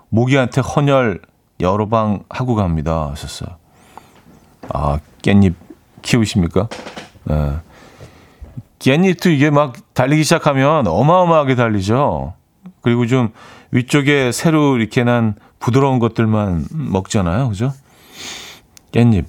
모기한테 0.10 0.62
헌혈 0.62 1.22
여러 1.60 1.88
방 1.88 2.24
하고 2.30 2.56
갑니다. 2.56 3.10
하셨어요. 3.12 3.58
아, 4.70 5.00
깻잎 5.22 5.54
키우십니까? 6.02 6.68
네. 7.26 7.58
깻잎도 8.80 9.32
이게 9.32 9.50
막 9.50 9.76
달리기 9.94 10.24
시작하면 10.24 10.88
어마어마하게 10.88 11.56
달리죠. 11.56 12.34
그리고 12.82 13.06
좀 13.08 13.32
위쪽에 13.72 14.32
새로 14.32 14.78
이렇게 14.78 15.04
난 15.04 15.36
부드러운 15.60 16.00
것들만 16.00 16.68
먹잖아요. 16.72 17.50
그죠? 17.50 17.74
깻잎. 18.92 19.26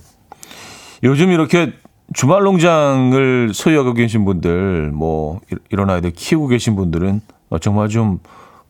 요즘 1.02 1.30
이렇게 1.30 1.72
주말 2.14 2.42
농장을 2.42 3.50
소유하고 3.52 3.92
계신 3.94 4.24
분들, 4.24 4.90
뭐, 4.92 5.40
이런 5.70 5.90
아이들 5.90 6.10
키우고 6.10 6.48
계신 6.48 6.74
분들은 6.74 7.20
정말 7.60 7.88
좀 7.88 8.20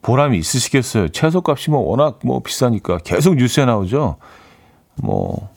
보람이 0.02 0.38
있으시겠어요. 0.38 1.08
채소 1.08 1.42
값이 1.46 1.70
뭐 1.70 1.80
워낙 1.80 2.18
뭐 2.24 2.40
비싸니까 2.40 2.98
계속 2.98 3.36
뉴스에 3.36 3.64
나오죠. 3.64 4.16
뭐, 4.96 5.50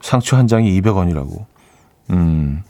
상추 0.00 0.36
한 0.36 0.46
장이 0.46 0.80
200원이라고. 0.80 1.44
음. 2.10 2.62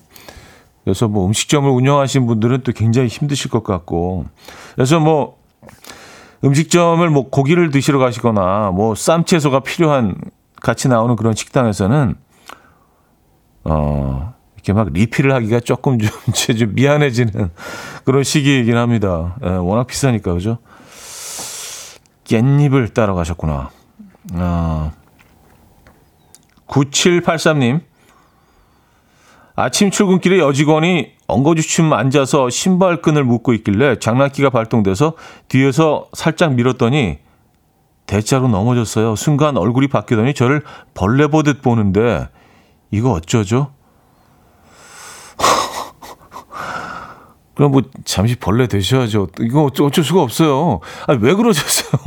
그래서 0.84 1.08
뭐 1.08 1.26
음식점을 1.26 1.70
운영하신 1.70 2.26
분들은 2.26 2.62
또 2.62 2.72
굉장히 2.72 3.08
힘드실 3.08 3.50
것 3.50 3.62
같고. 3.62 4.26
그래서 4.74 4.98
뭐 4.98 5.38
음식점을 6.44 7.08
뭐 7.10 7.30
고기를 7.30 7.70
드시러 7.70 7.98
가시거나 7.98 8.72
뭐 8.72 8.94
쌈채소가 8.94 9.60
필요한 9.60 10.16
같이 10.60 10.88
나오는 10.88 11.14
그런 11.16 11.34
식당에서는 11.34 12.14
어 13.64 14.34
이렇게 14.56 14.72
막 14.72 14.92
리필을 14.92 15.32
하기가 15.32 15.60
조금 15.60 15.98
좀, 15.98 16.10
좀 16.34 16.74
미안해지는 16.74 17.50
그런 18.04 18.24
시기이긴 18.24 18.76
합니다. 18.76 19.36
예, 19.44 19.50
워낙 19.50 19.86
비싸니까 19.86 20.32
그죠? 20.34 20.58
깻잎을 22.24 22.92
따러 22.92 23.14
가셨구나. 23.14 23.70
아 24.34 24.92
9783님 26.66 27.82
아침 29.54 29.90
출근길에 29.90 30.38
여직원이 30.38 31.12
엉거주춤 31.26 31.92
앉아서 31.92 32.48
신발끈을 32.48 33.24
묶고 33.24 33.52
있길래 33.54 33.98
장난기가 33.98 34.50
발동돼서 34.50 35.14
뒤에서 35.48 36.06
살짝 36.14 36.54
밀었더니 36.54 37.18
대자로 38.06 38.48
넘어졌어요. 38.48 39.16
순간 39.16 39.56
얼굴이 39.56 39.88
바뀌더니 39.88 40.34
저를 40.34 40.62
벌레 40.94 41.26
보듯 41.26 41.62
보는데 41.62 42.28
이거 42.90 43.12
어쩌죠? 43.12 43.72
그럼 47.54 47.72
뭐 47.72 47.82
잠시 48.04 48.36
벌레 48.36 48.66
되셔야죠. 48.66 49.28
이거 49.40 49.70
어쩔 49.80 50.04
수가 50.04 50.22
없어요. 50.22 50.80
아니 51.06 51.18
왜 51.22 51.34
그러셨어요? 51.34 52.02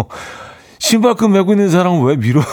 신발끈 0.79 1.31
메고 1.31 1.53
있는 1.53 1.69
사람은 1.69 2.03
왜 2.03 2.15
밀어요? 2.17 2.43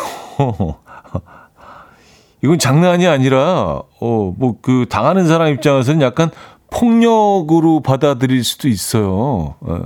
이건 2.43 2.59
장난이 2.59 3.07
아니라 3.07 3.83
어 4.01 4.33
뭐 4.39 4.57
그 4.63 4.87
당하는 4.89 5.27
사람 5.27 5.49
입장에서는 5.49 6.01
약간 6.03 6.31
폭력으로 6.71 7.81
받아들일 7.81 8.43
수도 8.45 8.69
있어요. 8.69 9.55
어. 9.61 9.83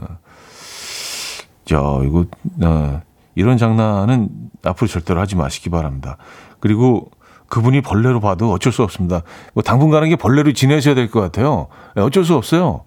야 1.73 1.79
이거 2.07 2.25
어, 2.63 3.01
이런 3.35 3.59
장난은 3.59 4.29
앞으로 4.65 4.87
절대로 4.89 5.21
하지 5.21 5.37
마시기 5.37 5.69
바랍니다. 5.69 6.17
그리고 6.61 7.11
그분이 7.49 7.81
벌레로 7.83 8.21
봐도 8.21 8.51
어쩔 8.53 8.73
수 8.73 8.83
없습니다. 8.83 9.23
뭐 9.55 9.63
당분간은 9.63 10.09
게 10.09 10.17
벌레로 10.17 10.53
지내셔야 10.53 10.95
될 10.95 11.11
것 11.11 11.21
같아요. 11.21 11.69
예, 11.97 12.01
어쩔 12.01 12.25
수 12.25 12.35
없어요. 12.35 12.83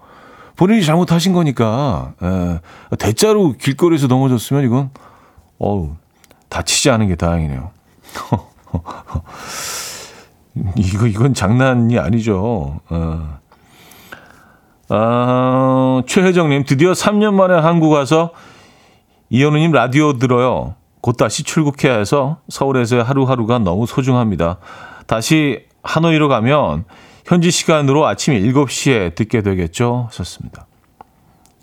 본인이 0.55 0.83
잘못하신 0.83 1.31
거니까 1.33 2.13
에, 2.21 2.27
예, 2.27 2.95
대자로 2.97 3.53
길거리에서 3.53 4.07
넘어졌으면 4.07 4.63
이건 4.65 4.89
어우 5.59 5.91
다치지 6.49 6.89
않은 6.89 7.07
게 7.09 7.15
다행이네요. 7.15 7.71
이거 10.75 11.07
이건 11.07 11.33
장난이 11.33 11.97
아니죠. 11.97 12.79
어. 12.89 13.39
아, 14.89 16.01
최혜정님 16.07 16.65
드디어 16.65 16.93
3년 16.93 17.33
만에 17.33 17.53
한국 17.53 17.91
와서 17.91 18.31
이현우님 19.29 19.71
라디오 19.71 20.17
들어요. 20.17 20.75
곧 21.01 21.15
다시 21.15 21.43
출국해야 21.43 21.97
해서 21.97 22.39
서울에서의 22.49 23.03
하루하루가 23.03 23.59
너무 23.59 23.85
소중합니다. 23.85 24.57
다시 25.07 25.65
하노이로 25.83 26.27
가면 26.27 26.85
현지 27.25 27.51
시간으로 27.51 28.07
아침 28.07 28.33
7시에 28.33 29.15
듣게 29.15 29.41
되겠죠? 29.41 30.05
하셨습니다. 30.07 30.65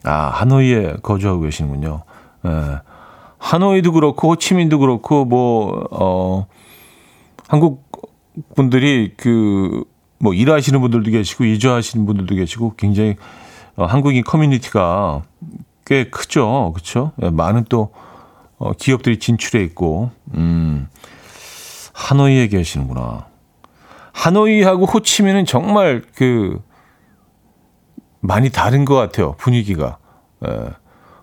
아, 0.05 0.31
하노이에 0.35 0.97
거주하고 1.03 1.41
계시는군요. 1.41 2.05
예. 2.47 2.79
하노이도 3.39 3.93
그렇고 3.93 4.31
호치민도 4.31 4.79
그렇고 4.79 5.25
뭐 5.25 5.87
어, 5.91 6.47
한국 7.49 7.91
분들이 8.55 9.15
그 9.17 9.85
뭐 10.19 10.33
일하시는 10.33 10.81
분들도 10.81 11.11
계시고 11.11 11.45
이주하시는 11.45 12.07
분들도 12.07 12.35
계시고 12.35 12.75
굉장히 12.77 13.17
어, 13.77 13.85
한국인 13.85 14.25
커뮤니티가 14.25 15.23
꽤 15.85 16.09
크죠. 16.09 16.73
그렇죠? 16.75 17.13
많은 17.17 17.67
또 17.69 17.93
어, 18.59 18.73
기업들이 18.73 19.19
진출해 19.19 19.63
있고 19.65 20.11
음. 20.35 20.89
하노이에 21.93 22.49
계시는구나. 22.49 23.27
하노이하고 24.13 24.87
호치민은 24.87 25.45
정말 25.45 26.03
그 26.15 26.63
많이 28.21 28.51
다른 28.51 28.85
것 28.85 28.95
같아요. 28.95 29.35
분위기가. 29.37 29.99
예. 30.47 30.71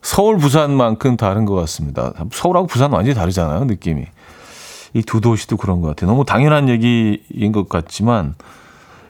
서울, 0.01 0.37
부산만큼 0.37 1.17
다른 1.17 1.45
것 1.45 1.55
같습니다. 1.55 2.13
서울하고 2.31 2.67
부산 2.67 2.91
완전히 2.91 3.15
다르잖아요. 3.15 3.65
느낌이. 3.65 4.05
이 4.93 5.01
두 5.01 5.21
도시도 5.21 5.57
그런 5.57 5.81
것 5.81 5.87
같아요. 5.89 6.09
너무 6.09 6.23
당연한 6.25 6.69
얘기인 6.69 7.51
것 7.51 7.67
같지만 7.69 8.35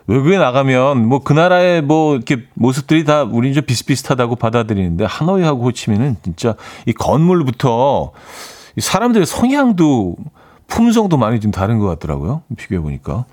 외국에 0.07 0.37
나가면 0.37 1.07
뭐 1.07 1.19
그 1.23 1.33
나라의 1.33 1.81
뭐 1.81 2.15
이렇게 2.15 2.43
모습들이 2.53 3.03
다 3.05 3.23
우리 3.23 3.53
좀 3.53 3.63
비슷비슷하다고 3.65 4.35
받아들이는데 4.35 5.05
하노이하고 5.05 5.63
호치민은 5.63 6.17
진짜 6.23 6.55
이 6.85 6.93
건물부터 6.93 8.11
이 8.75 8.81
사람들의 8.81 9.25
성향도 9.25 10.15
품성도 10.67 11.17
많이 11.17 11.39
좀 11.39 11.51
다른 11.51 11.79
것 11.79 11.87
같더라고요. 11.87 12.41
비교해 12.57 12.81
보니까. 12.81 13.25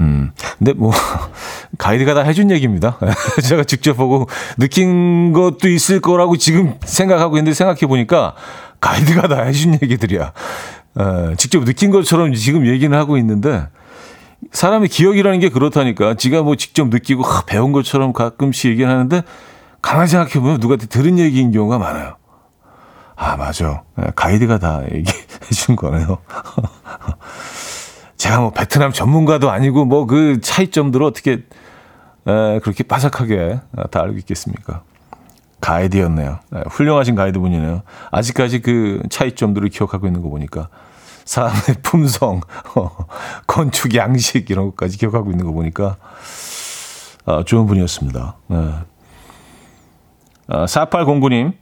음, 0.00 0.32
근데 0.58 0.72
뭐 0.74 0.92
가이드가 1.78 2.14
다 2.14 2.22
해준 2.22 2.50
얘기입니다. 2.50 2.98
제가 3.42 3.64
직접 3.64 3.94
보고 3.94 4.26
느낀 4.58 5.32
것도 5.32 5.68
있을 5.68 6.00
거라고 6.00 6.36
지금 6.36 6.74
생각하고 6.84 7.36
있는데 7.38 7.54
생각해 7.54 7.80
보니까 7.86 8.34
가이드가 8.80 9.28
다 9.28 9.42
해준 9.42 9.74
얘기들이야. 9.74 10.32
에, 10.98 11.34
직접 11.36 11.64
느낀 11.64 11.90
것처럼 11.90 12.32
지금 12.34 12.66
얘기는 12.66 12.96
하고 12.96 13.16
있는데 13.18 13.66
사람의 14.52 14.88
기억이라는 14.88 15.40
게 15.40 15.48
그렇다니까. 15.48 16.14
지가 16.14 16.42
뭐 16.42 16.56
직접 16.56 16.88
느끼고 16.88 17.22
하, 17.22 17.42
배운 17.42 17.72
것처럼 17.72 18.12
가끔씩 18.12 18.70
얘기를 18.70 18.90
하는데 18.90 19.22
가만히 19.82 20.08
생각해 20.08 20.34
보면 20.34 20.58
누구한테 20.60 20.86
들은 20.86 21.18
얘기인 21.18 21.52
경우가 21.52 21.78
많아요. 21.78 22.16
아 23.14 23.36
맞아. 23.36 23.82
가이드가 24.14 24.58
다 24.58 24.82
얘기해 24.92 25.16
준 25.54 25.74
거네요. 25.76 26.18
제가 28.16 28.40
뭐 28.40 28.50
베트남 28.50 28.92
전문가도 28.92 29.50
아니고 29.50 29.84
뭐 29.84 30.06
그 30.06 30.40
차이점들을 30.40 31.04
어떻게 31.04 31.32
에, 32.26 32.58
그렇게 32.60 32.82
바삭하게 32.84 33.60
다 33.90 34.00
알고 34.02 34.16
있겠습니까? 34.18 34.82
가이드였네요. 35.60 36.38
네, 36.50 36.62
훌륭하신 36.68 37.14
가이드분이네요. 37.14 37.82
아직까지 38.10 38.60
그 38.60 39.02
차이점들을 39.10 39.68
기억하고 39.68 40.06
있는 40.06 40.22
거 40.22 40.28
보니까 40.28 40.68
사람의 41.24 41.60
품성, 41.82 42.40
어, 42.76 42.90
건축 43.46 43.94
양식 43.94 44.50
이런 44.50 44.66
것까지 44.66 44.96
기억하고 44.98 45.30
있는 45.30 45.44
거 45.46 45.52
보니까 45.52 45.96
아, 47.26 47.42
좋은 47.44 47.66
분이었습니다. 47.66 48.36
네. 48.48 48.74
아, 50.48 50.64
4809님, 50.64 51.54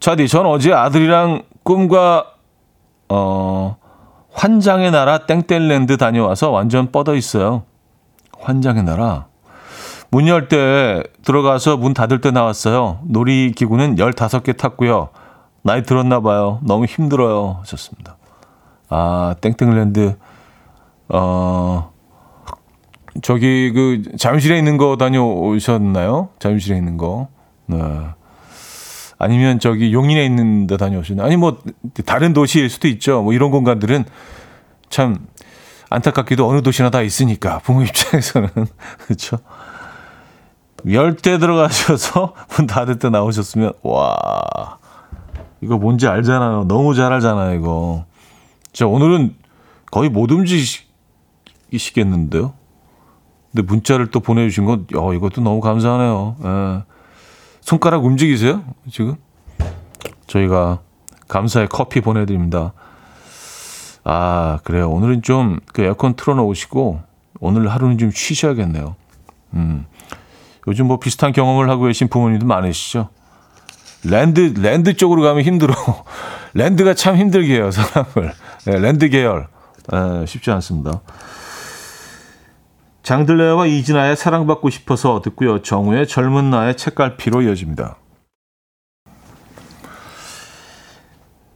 차디, 0.00 0.28
전 0.28 0.46
어제 0.46 0.72
아들이랑 0.72 1.44
꿈과 1.62 2.34
어, 3.08 3.76
환장의 4.32 4.90
나라 4.90 5.26
땡땡랜드 5.26 5.96
다녀와서 5.96 6.50
완전 6.50 6.92
뻗어 6.92 7.14
있어요. 7.14 7.64
환장의 8.38 8.84
나라. 8.84 9.26
문 10.10 10.26
열 10.26 10.48
때 10.48 11.02
들어가서 11.24 11.76
문 11.76 11.92
닫을 11.94 12.20
때 12.20 12.30
나왔어요. 12.30 13.00
놀이기구는 13.04 13.96
15개 13.96 14.56
탔고요. 14.56 15.10
나이 15.62 15.82
들었나 15.82 16.20
봐요. 16.20 16.60
너무 16.62 16.86
힘들어요. 16.86 17.58
하셨습니다. 17.60 18.16
아, 18.88 19.34
땡땡랜드, 19.42 20.16
어, 21.10 21.92
저기 23.22 23.72
그 23.72 24.02
자유실에 24.16 24.56
있는 24.56 24.78
거 24.78 24.96
다녀오셨나요? 24.96 26.30
자유실에 26.38 26.76
있는 26.78 26.96
거. 26.96 27.28
네. 27.66 27.76
아니면 29.18 29.58
저기 29.58 29.92
용인에 29.92 30.24
있는 30.24 30.66
데 30.66 30.76
다녀오셨나요? 30.76 31.26
아니 31.26 31.36
뭐 31.36 31.58
다른 32.06 32.32
도시일 32.32 32.70
수도 32.70 32.88
있죠. 32.88 33.22
뭐 33.22 33.32
이런 33.34 33.50
공간들은 33.50 34.04
참 34.88 35.26
안타깝게도 35.90 36.48
어느 36.48 36.62
도시나 36.62 36.88
다 36.90 37.02
있으니까 37.02 37.58
부모 37.58 37.82
입장에서는 37.82 38.48
그렇죠. 39.04 39.38
열대 40.86 41.38
들어가셔서 41.38 42.34
문 42.56 42.66
닫을 42.66 42.98
때 42.98 43.10
나오셨으면 43.10 43.72
와 43.82 44.78
이거 45.60 45.76
뭔지 45.76 46.06
알잖아요. 46.06 46.64
너무 46.68 46.94
잘 46.94 47.12
알잖아요. 47.12 47.58
이거. 47.58 48.04
자 48.72 48.86
오늘은 48.86 49.34
거의 49.90 50.08
못 50.08 50.30
움직이시겠는데요. 50.30 52.52
근데 53.52 53.66
문자를 53.66 54.10
또 54.10 54.20
보내주신 54.20 54.66
건, 54.66 54.86
어, 54.94 55.14
이것도 55.14 55.40
너무 55.40 55.60
감사하네요. 55.60 56.36
예. 56.44 56.82
손가락 57.62 58.04
움직이세요? 58.04 58.62
지금? 58.90 59.16
저희가 60.26 60.80
감사의 61.28 61.68
커피 61.68 62.02
보내드립니다. 62.02 62.74
아, 64.04 64.58
그래요. 64.64 64.90
오늘은 64.90 65.22
좀 65.22 65.60
그 65.72 65.82
에어컨 65.82 66.14
틀어놓으시고 66.14 67.00
오늘 67.40 67.68
하루는 67.68 67.96
좀 67.98 68.10
쉬셔야겠네요. 68.10 68.96
음. 69.54 69.86
요즘 70.68 70.86
뭐 70.86 70.98
비슷한 70.98 71.32
경험을 71.32 71.70
하고 71.70 71.84
계신 71.84 72.08
부모님도 72.08 72.44
많으시죠? 72.46 73.08
랜드, 74.04 74.52
랜드 74.58 74.94
쪽으로 74.96 75.22
가면 75.22 75.42
힘들어. 75.42 75.74
랜드가 76.52 76.92
참 76.92 77.16
힘들게 77.16 77.54
해요, 77.54 77.70
사람을. 77.70 78.32
네, 78.66 78.78
랜드 78.78 79.08
계열. 79.08 79.48
네, 79.90 80.26
쉽지 80.26 80.50
않습니다. 80.50 81.00
장들레와 83.02 83.64
이진아의 83.66 84.16
사랑받고 84.16 84.68
싶어서 84.68 85.22
듣고요. 85.22 85.62
정우의 85.62 86.06
젊은 86.06 86.50
나의 86.50 86.76
책갈피로 86.76 87.40
이어집니다. 87.42 87.96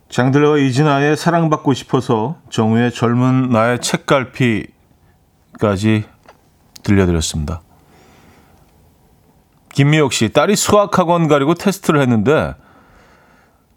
장들레와 0.09 0.57
이진아의 0.57 1.19
사랑받고 1.19 1.75
싶어서 1.75 2.39
정우의 2.49 2.93
젊은 2.93 3.51
나의 3.51 3.81
책갈피까지 3.81 4.73
들려드렸습니다. 6.83 7.61
김미옥 9.73 10.13
씨, 10.13 10.29
딸이 10.29 10.57
수학학원 10.57 11.29
가려고 11.29 11.55
테스트를 11.55 12.01
했는데 12.01 12.55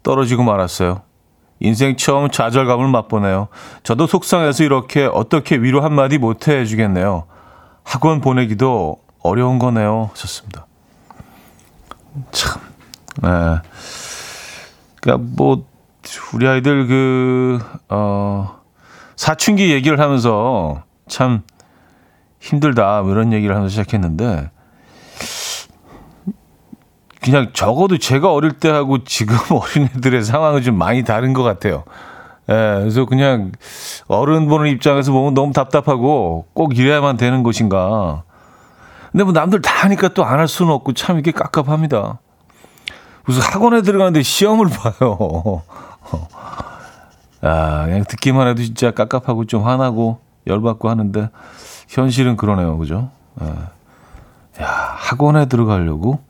떨어지고 0.02 0.44
말았어요. 0.44 1.02
인생 1.58 1.96
처음 1.96 2.30
좌절감을 2.30 2.88
맛보네요. 2.88 3.48
저도 3.82 4.06
속상해서 4.06 4.62
이렇게 4.62 5.06
어떻게 5.06 5.56
위로 5.56 5.82
한마디 5.82 6.18
못 6.18 6.48
해주겠네요. 6.48 7.24
학원 7.82 8.20
보내기도 8.20 9.00
어려운 9.22 9.58
거네요. 9.58 10.10
좋습니다. 10.14 10.66
참, 12.30 12.60
네. 13.22 13.28
그러니까 15.00 15.30
뭐 15.36 15.64
우리 16.34 16.46
아이들 16.46 16.86
그, 16.86 17.58
어, 17.88 18.60
사춘기 19.16 19.72
얘기를 19.72 19.98
하면서 19.98 20.82
참 21.08 21.42
힘들다, 22.40 23.02
뭐 23.02 23.12
이런 23.12 23.32
얘기를 23.32 23.54
하면서 23.54 23.70
시작했는데, 23.70 24.50
그냥 27.30 27.50
적어도 27.52 27.98
제가 27.98 28.32
어릴 28.32 28.52
때 28.52 28.70
하고 28.70 29.02
지금 29.04 29.36
어린애들의 29.50 30.22
상황은 30.24 30.62
좀 30.62 30.76
많이 30.78 31.02
다른 31.04 31.32
것 31.32 31.42
같아요. 31.42 31.84
예, 32.48 32.52
그래서 32.80 33.04
그냥 33.06 33.50
어른 34.06 34.46
보는 34.48 34.70
입장에서 34.70 35.10
보면 35.10 35.34
너무 35.34 35.52
답답하고 35.52 36.46
꼭 36.54 36.78
이래야만 36.78 37.16
되는 37.16 37.42
것인가. 37.42 38.22
근데 39.10 39.24
뭐 39.24 39.32
남들 39.32 39.60
다 39.62 39.84
하니까 39.84 40.08
또 40.08 40.22
안 40.24 40.38
할 40.38 40.46
수는 40.46 40.72
없고 40.72 40.92
참 40.92 41.18
이게 41.18 41.32
깝깝합니다. 41.32 42.18
무슨 43.24 43.42
학원에 43.42 43.82
들어가는데 43.82 44.22
시험을 44.22 44.68
봐요. 44.68 45.62
아, 47.42 47.84
그냥 47.86 48.04
듣기만 48.08 48.46
해도 48.48 48.62
진짜 48.62 48.92
깝깝하고 48.92 49.46
좀 49.46 49.64
화나고 49.64 50.20
열받고 50.46 50.88
하는데 50.88 51.30
현실은 51.88 52.36
그러네요. 52.36 52.78
그죠? 52.78 53.10
예. 53.42 53.46
야, 54.62 54.66
학원에 54.96 55.46
들어가려고 55.46 56.20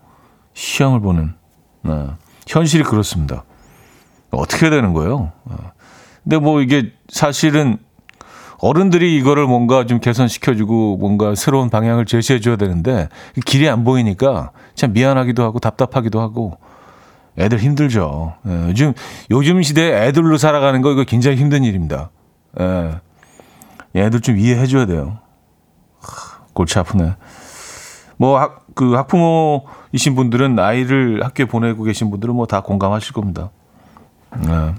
시험을 0.56 1.00
보는 1.00 1.34
예. 1.86 2.06
현실이 2.48 2.82
그렇습니다. 2.84 3.44
어떻게 4.30 4.70
되는 4.70 4.94
거예요? 4.94 5.32
예. 5.50 5.54
근데 6.24 6.38
뭐 6.38 6.60
이게 6.62 6.92
사실은 7.08 7.78
어른들이 8.58 9.18
이거를 9.18 9.46
뭔가 9.46 9.84
좀 9.84 10.00
개선시켜주고 10.00 10.96
뭔가 10.96 11.34
새로운 11.34 11.68
방향을 11.68 12.06
제시해줘야 12.06 12.56
되는데 12.56 13.08
길이 13.44 13.68
안 13.68 13.84
보이니까 13.84 14.50
참 14.74 14.94
미안하기도 14.94 15.42
하고 15.42 15.58
답답하기도 15.58 16.20
하고 16.20 16.56
애들 17.38 17.58
힘들죠. 17.58 18.34
예, 18.46 18.68
요즘 18.70 18.94
요즘 19.30 19.62
시대에 19.62 20.06
애들로 20.06 20.38
살아가는 20.38 20.80
거 20.80 20.90
이거 20.90 21.04
굉장히 21.04 21.36
힘든 21.36 21.64
일입니다. 21.64 22.10
예, 22.58 22.98
애들 23.94 24.22
좀 24.22 24.38
이해해줘야 24.38 24.86
돼요. 24.86 25.18
골치 26.54 26.78
아프네. 26.78 27.14
뭐 28.16 28.40
학 28.40 28.65
그 28.76 28.92
학부모이신 28.92 30.14
분들은 30.14 30.58
아이를 30.58 31.24
학교에 31.24 31.46
보내고 31.46 31.82
계신 31.82 32.10
분들은 32.10 32.34
뭐 32.34 32.44
다 32.46 32.60
공감하실 32.60 33.14
겁니다. 33.14 33.50
예. 34.46 34.74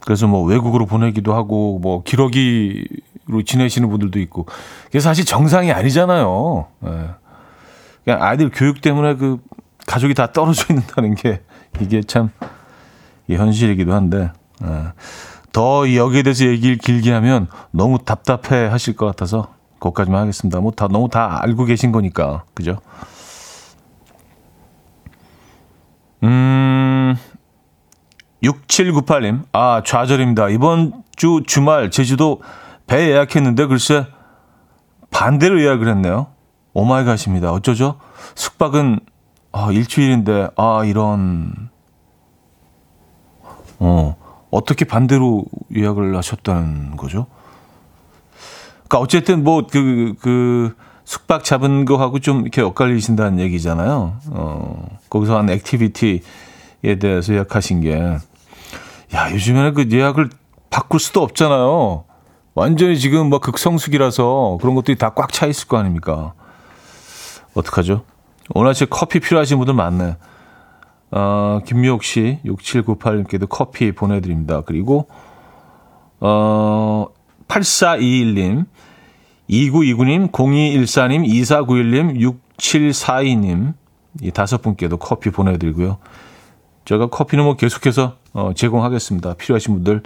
그래서 0.00 0.28
뭐 0.28 0.44
외국으로 0.44 0.86
보내기도 0.86 1.34
하고 1.34 1.80
뭐 1.80 2.04
기러기로 2.04 3.42
지내시는 3.44 3.88
분들도 3.90 4.20
있고 4.20 4.46
그게 4.84 5.00
사실 5.00 5.24
정상이 5.24 5.72
아니잖아요. 5.72 6.66
예. 6.86 7.10
그냥 8.04 8.22
아이들 8.22 8.50
교육 8.54 8.80
때문에 8.80 9.16
그 9.16 9.38
가족이 9.86 10.14
다 10.14 10.30
떨어져 10.32 10.72
있는다는 10.72 11.16
게 11.16 11.42
이게 11.80 12.00
참 12.00 12.30
현실이기도 13.28 13.92
한데 13.92 14.30
예. 14.62 14.68
더 15.52 15.92
여기에 15.92 16.22
대해서 16.22 16.44
얘기를 16.44 16.76
길게 16.76 17.10
하면 17.12 17.48
너무 17.72 17.98
답답해 17.98 18.66
하실 18.66 18.94
것 18.94 19.06
같아서 19.06 19.53
거기까지만 19.84 20.22
하겠습니다. 20.22 20.60
뭐 20.60 20.72
다 20.72 20.88
너무 20.88 21.08
다 21.08 21.38
알고 21.42 21.64
계신 21.66 21.92
거니까 21.92 22.44
그죠? 22.54 22.78
음 26.22 27.16
6798님 28.42 29.42
아 29.52 29.82
좌절입니다. 29.84 30.48
이번 30.48 31.02
주 31.16 31.42
주말 31.46 31.90
제주도 31.90 32.40
배 32.86 33.10
예약했는데 33.10 33.66
글쎄 33.66 34.06
반대로 35.10 35.60
예약을 35.62 35.88
했네요. 35.88 36.28
Oh 36.72 36.83
my 36.83 36.95
god입니다. 36.95 37.52
어쩌죠? 37.52 37.98
숙박은 38.34 39.00
아, 39.56 39.70
일주일인데, 39.70 40.48
아, 40.56 40.82
이런. 40.84 41.70
어, 43.78 44.16
어떻게 44.50 44.84
반대로 44.84 45.44
예약을 45.72 46.16
하셨다는 46.16 46.96
거죠? 46.96 47.28
그니까 48.94 49.02
어쨌든 49.02 49.42
뭐, 49.42 49.66
그, 49.68 50.14
그, 50.20 50.76
숙박 51.04 51.42
잡은 51.42 51.84
거하고 51.84 52.20
좀 52.20 52.42
이렇게 52.42 52.62
엇갈리신다는 52.62 53.40
얘기잖아요. 53.40 54.18
어, 54.30 54.98
거기서 55.10 55.36
한 55.36 55.50
activity에 55.50 56.98
대해서 57.00 57.34
예약하신 57.34 57.80
게. 57.80 58.18
야, 59.14 59.32
요즘에는 59.32 59.74
그 59.74 59.88
예약을 59.90 60.30
바꿀 60.70 61.00
수도 61.00 61.22
없잖아요. 61.22 62.04
완전히 62.54 62.96
지금 62.96 63.30
뭐 63.30 63.40
극성수기라서 63.40 64.58
그런 64.60 64.76
것들이 64.76 64.96
다 64.96 65.10
꽉 65.10 65.32
차 65.32 65.46
있을 65.46 65.66
거 65.66 65.76
아닙니까? 65.76 66.34
어떡하죠? 67.54 68.04
오늘 68.54 68.70
아침 68.70 68.86
커피 68.88 69.18
필요하신 69.18 69.58
분들 69.58 69.74
많네. 69.74 70.16
어, 71.10 71.58
김미옥 71.66 72.04
씨, 72.04 72.38
6798님께도 72.44 73.48
커피 73.48 73.90
보내드립니다. 73.90 74.60
그리고, 74.60 75.08
어, 76.20 77.08
8421님, 77.48 78.66
2929님, 79.50 80.30
0214님, 80.30 81.26
2491님, 81.26 82.34
6742님, 82.58 83.74
이 84.22 84.30
다섯 84.30 84.62
분께도 84.62 84.96
커피 84.96 85.30
보내드리고요. 85.30 85.98
제가 86.84 87.06
커피는 87.08 87.44
뭐 87.44 87.56
계속해서 87.56 88.16
어, 88.32 88.52
제공하겠습니다. 88.54 89.34
필요하신 89.34 89.74
분들, 89.74 90.02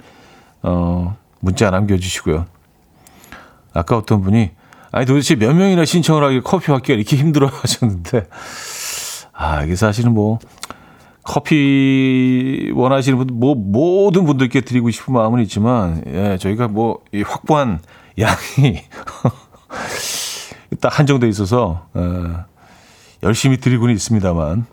어, 0.63 1.15
문자 1.39 1.69
남겨주시고요. 1.69 2.45
아까 3.73 3.97
어떤 3.97 4.21
분이 4.21 4.51
아니 4.91 5.05
도대체 5.05 5.35
몇 5.35 5.53
명이나 5.53 5.85
신청을 5.85 6.23
하길 6.23 6.41
커피 6.41 6.67
받기가 6.67 6.95
이렇게 6.95 7.15
힘들어 7.15 7.47
하셨는데 7.53 8.27
아 9.31 9.63
이게 9.63 9.75
사실은 9.75 10.13
뭐 10.13 10.39
커피 11.23 12.71
원하시는 12.73 13.17
분들 13.17 13.35
뭐 13.35 13.53
모든 13.53 14.25
분들께 14.25 14.61
드리고 14.61 14.89
싶은 14.89 15.13
마음은 15.13 15.41
있지만 15.43 16.03
예 16.07 16.37
저희가 16.39 16.67
뭐 16.67 17.01
이 17.11 17.21
확보한 17.21 17.79
양이 18.19 18.81
딱 20.81 20.99
한정돼 20.99 21.27
있어서 21.29 21.87
어, 21.93 22.45
열심히 23.23 23.57
드리고는 23.57 23.93
있습니다만 23.95 24.65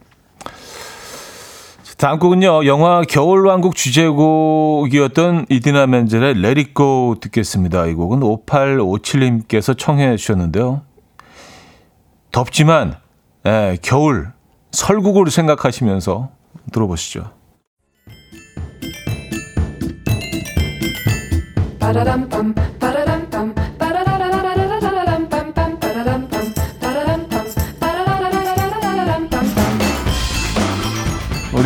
다음 1.96 2.18
곡은요. 2.18 2.66
영화 2.66 3.00
겨울왕국 3.00 3.74
주제곡이었던 3.74 5.46
이디나 5.48 5.87
멘젤의 5.87 6.32
Let 6.32 6.61
It 6.61 6.74
Go 6.74 7.16
듣겠습니다. 7.20 7.87
이 7.87 7.94
곡은 7.94 8.20
5857님께서 8.20 9.78
청해 9.78 10.18
주셨는데요. 10.18 10.82
덥지만 12.32 12.96
예, 13.46 13.78
겨울 13.80 14.28
설국을 14.72 15.30
생각하시면서 15.30 16.28
들어보시죠. 16.70 17.30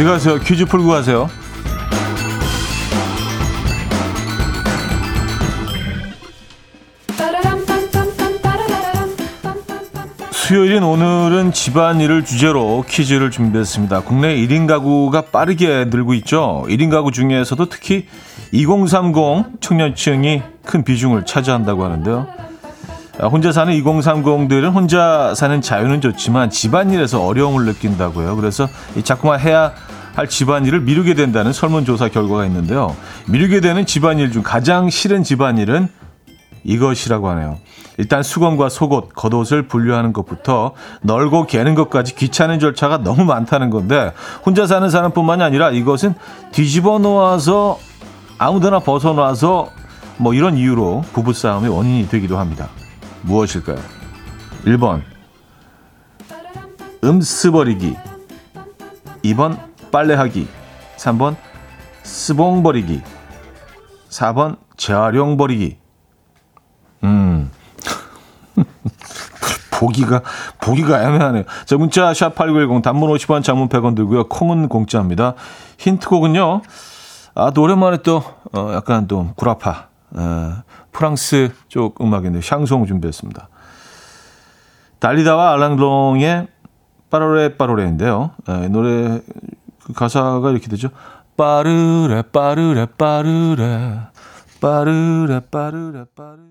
어디 0.01 0.07
가세요? 0.07 0.39
퀴즈 0.39 0.65
풀고 0.65 0.89
가세요. 0.89 1.29
수요일인 10.31 10.85
오늘은 10.85 11.53
집안일을 11.53 12.25
주제로 12.25 12.83
퀴즈를 12.89 13.31
준비했습니다. 13.31 14.01
국내 14.01 14.35
1인 14.37 14.67
가구가 14.67 15.27
빠르게 15.27 15.85
늘고 15.85 16.15
있죠. 16.15 16.65
1인 16.69 16.91
가구 16.91 17.13
중에서도 17.13 17.67
특히 17.67 18.07
2030 18.53 19.61
청년층이 19.61 20.43
큰 20.65 20.83
비중을 20.83 21.27
차지한다고 21.27 21.85
하는데요. 21.85 22.50
혼자 23.29 23.53
사는 23.53 23.73
2030들은 23.73 24.73
혼자 24.73 25.35
사는 25.35 25.61
자유는 25.61 26.01
좋지만 26.01 26.51
집안일에서 26.51 27.25
어려움을 27.25 27.67
느낀다고요. 27.67 28.37
그래서 28.37 28.69
자꾸만 29.05 29.41
해야 29.41 29.73
할 30.15 30.29
집안일을 30.29 30.81
미루게 30.81 31.15
된다는 31.15 31.53
설문조사 31.53 32.09
결과가 32.09 32.47
있는데요. 32.47 32.97
미루게 33.27 33.61
되는 33.61 33.87
집안일 33.87 34.33
중 34.33 34.43
가장 34.43 34.91
싫은 34.91 35.23
집안일은 35.23 35.89
이것이라고 36.65 37.29
하네요. 37.31 37.59
일단 37.99 38.23
수건과 38.23 38.69
속옷, 38.71 39.15
겉옷을 39.15 39.69
분류하는 39.69 40.13
것부터 40.13 40.73
널고 41.03 41.47
개는 41.47 41.75
것까지 41.75 42.15
귀찮은 42.15 42.59
절차가 42.59 42.99
너무 42.99 43.25
많다는 43.25 43.71
건데 43.71 44.13
혼자 44.45 44.67
사는 44.67 44.89
사람뿐만이 44.89 45.43
아니라 45.43 45.71
이것은 45.71 46.15
뒤집어 46.53 46.99
놓아서 46.99 47.79
아무데나 48.39 48.79
벗어놔서 48.79 49.71
뭐 50.17 50.35
이런 50.35 50.57
이유로 50.57 51.05
부부싸움의 51.13 51.71
원인이 51.71 52.09
되기도 52.09 52.39
합니다. 52.39 52.69
무엇일까요? 53.23 53.79
1번 54.65 55.03
음스 57.03 57.51
버리기 57.51 57.97
2번 59.25 59.59
빨래하기 59.91 60.49
3번 60.97 61.37
스봉 62.03 62.63
버리기 62.63 63.03
4번 64.11 64.57
재활용 64.77 65.37
버리기 65.37 65.79
음 67.05 67.51
보기가 69.81 70.23
보기가 70.61 71.03
애매하네요. 71.03 71.45
자 71.65 71.77
문자 71.79 72.13
샵 72.13 72.35
8910 72.35 72.83
단문 72.83 73.11
50원 73.11 73.43
장문 73.43 73.71
100원 73.71 73.97
들고요. 73.97 74.29
콩은 74.29 74.69
공짜입니다. 74.69 75.35
힌트곡은요. 75.79 76.61
아, 77.35 77.51
또 77.53 77.63
오랜만에 77.63 77.99
또 77.99 78.23
어, 78.53 78.73
약간 78.75 79.07
또 79.07 79.33
구라파 79.37 79.89
어, 80.11 80.63
프랑스 80.93 81.53
쪽 81.69 82.01
음악인데 82.01 82.41
샹송 82.41 82.87
준비했습니다. 82.87 83.49
달리다와 84.99 85.53
알랑롱의 85.55 86.49
빠르레 87.11 87.57
빠르레인데요. 87.57 88.31
에, 88.49 88.69
노래 88.69 89.21
그 89.85 89.93
가사가 89.93 90.51
이렇게 90.51 90.69
되죠. 90.69 90.91
빠르레 91.37 92.23
빠르레 92.33 92.87
빠르레 92.99 94.01
빠르레 94.61 95.41
빠르레 95.51 96.05
빠르레 96.15 96.51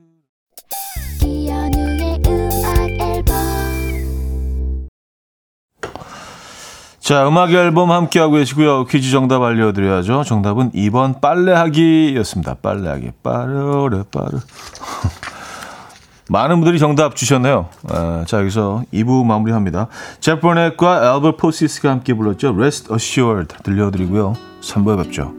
자, 7.10 7.28
음악 7.28 7.52
앨범 7.52 7.90
함께하고 7.90 8.34
계시고요. 8.34 8.86
퀴즈 8.86 9.10
정답 9.10 9.42
알려드려야죠. 9.42 10.24
정답은 10.26 10.70
2번 10.74 11.20
빨래하기였습니다. 11.20 12.58
빨래하기. 12.62 13.14
빠르르, 13.24 14.04
빠르. 14.12 14.38
많은 16.30 16.58
분들이 16.58 16.78
정답 16.78 17.16
주셨네요. 17.16 17.70
아, 17.90 18.26
자, 18.28 18.42
여기서 18.42 18.84
2부 18.94 19.26
마무리합니다. 19.26 19.88
제프 20.20 20.42
버넷과 20.42 21.16
엘버 21.16 21.36
포시스가 21.36 21.90
함께 21.90 22.14
불렀죠. 22.14 22.54
Rest 22.54 22.94
Assured 22.94 23.56
들려드리고요. 23.64 24.36
3부에 24.62 25.04
뵙죠. 25.04 25.39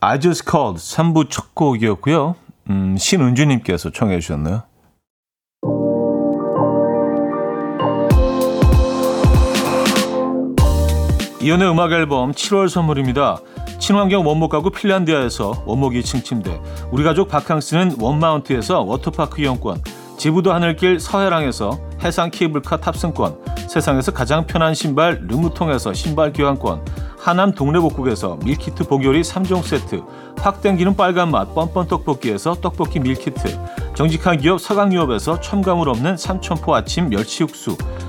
I 0.00 0.20
Just 0.20 0.44
Called 0.48 0.78
3부 0.80 1.28
첫 1.28 1.54
곡이었고요. 1.54 2.36
음, 2.70 2.96
신은주님께서 2.96 3.90
청해 3.90 4.20
주셨네요. 4.20 4.62
이현우의 11.40 11.70
음악 11.70 11.92
앨범 11.92 12.32
7월 12.32 12.68
선물입니다. 12.68 13.38
친환경 13.78 14.26
원목 14.26 14.50
가구 14.50 14.70
핀란디아에서 14.70 15.64
원목 15.66 15.94
2층 15.94 16.24
침대, 16.24 16.60
우리 16.90 17.04
가족 17.04 17.28
바캉스는 17.28 17.96
원마운트에서 18.00 18.82
워터파크 18.82 19.40
이용권, 19.40 19.80
제부도 20.18 20.52
하늘길 20.52 20.98
서해랑에서 20.98 21.78
해상 22.02 22.30
케이블카 22.30 22.78
탑승권, 22.78 23.38
세상에서 23.68 24.10
가장 24.12 24.46
편한 24.46 24.74
신발 24.74 25.20
르무통에서 25.28 25.94
신발 25.94 26.32
교환권, 26.32 26.84
하남 27.20 27.52
동래복국에서 27.52 28.38
밀키트 28.44 28.88
복요리 28.88 29.22
3종 29.22 29.62
세트, 29.62 30.02
확 30.38 30.60
땡기는 30.60 30.96
빨간 30.96 31.30
맛 31.30 31.54
뻔뻔 31.54 31.86
떡볶이에서 31.86 32.54
떡볶이 32.54 32.98
밀키트, 32.98 33.58
정직한 33.94 34.38
기업 34.38 34.60
서강유업에서 34.60 35.40
첨가물 35.40 35.88
없는 35.88 36.16
삼천포 36.16 36.74
아침 36.74 37.10
멸치육수, 37.10 37.76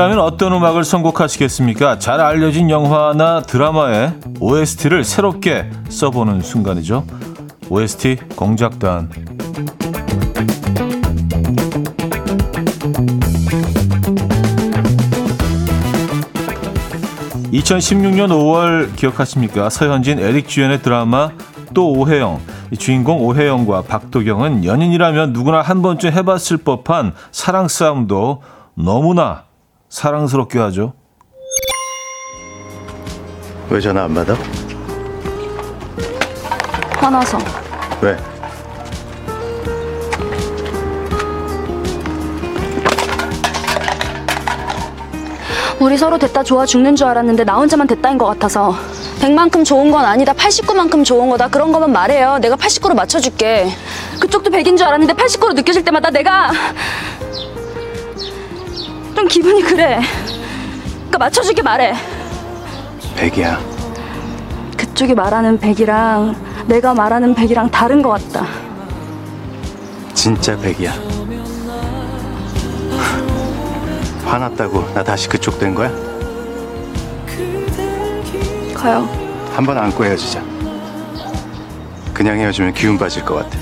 여러분이라면 0.00 0.18
어떤 0.20 0.54
음악을 0.54 0.82
선곡하시겠습니까? 0.82 1.98
잘 1.98 2.20
알려진 2.20 2.70
영화나 2.70 3.42
드라마의 3.42 4.14
OST를 4.40 5.04
새롭게 5.04 5.68
써보는 5.90 6.40
순간이죠. 6.40 7.04
OST 7.68 8.16
공작단. 8.34 9.10
2016년 17.52 18.30
5월 18.30 18.96
기억하십니까? 18.96 19.68
서현진, 19.68 20.18
에릭 20.18 20.48
주연의 20.48 20.80
드라마 20.82 21.30
또 21.74 21.92
오해영. 21.92 22.40
주인공 22.78 23.20
오해영과 23.22 23.82
박도경은 23.82 24.64
연인이라면 24.64 25.34
누구나 25.34 25.60
한 25.60 25.82
번쯤 25.82 26.12
해봤을 26.12 26.58
법한 26.64 27.12
사랑 27.32 27.68
싸움도 27.68 28.42
너무나 28.74 29.49
사랑스럽게 29.90 30.58
하죠. 30.58 30.94
왜 33.68 33.80
전화 33.80 34.04
안 34.04 34.14
받아? 34.14 34.34
화나서 36.94 37.38
왜? 38.00 38.16
우리 45.78 45.96
서로 45.96 46.18
됐다 46.18 46.42
좋아 46.42 46.66
죽는 46.66 46.94
줄 46.94 47.06
알았는데 47.06 47.44
나 47.44 47.56
혼자만 47.56 47.86
됐다인 47.86 48.18
것 48.18 48.26
같아서 48.26 48.74
100만큼 49.20 49.64
좋은 49.64 49.90
건 49.90 50.04
아니다 50.04 50.32
89만큼 50.34 51.04
좋은 51.04 51.30
거다 51.30 51.48
그런 51.48 51.72
거만 51.72 51.90
말해요 51.92 52.38
내가 52.38 52.56
89로 52.56 52.94
맞춰줄게 52.94 53.68
그쪽도 54.20 54.50
100인 54.50 54.76
줄 54.76 54.86
알았는데 54.86 55.14
89로 55.14 55.54
느껴질 55.54 55.84
때마다 55.84 56.10
내가 56.10 56.50
좀 59.14 59.28
기분이 59.28 59.62
그래 59.62 60.00
그러니까 60.94 61.18
맞춰줄게 61.18 61.62
말해 61.62 61.94
백이야. 63.16 63.60
그쪽이 64.76 65.14
말하는 65.14 65.58
100이랑 65.58 66.34
내가 66.66 66.94
말하는 66.94 67.34
100이랑 67.34 67.70
다른 67.70 68.02
것 68.02 68.10
같다 68.10 68.46
진짜 70.14 70.56
백이야. 70.58 70.92
화났다고 74.24 74.92
나 74.94 75.02
다시 75.04 75.28
그쪽 75.28 75.58
된 75.58 75.74
거야? 75.74 75.90
가요 78.74 79.08
한 79.54 79.64
번 79.66 79.76
안고 79.76 80.04
헤어지자. 80.04 80.42
그냥 82.14 82.38
헤어지면 82.38 82.72
기운 82.74 82.96
빠질 82.98 83.24
것 83.24 83.34
같아. 83.34 83.58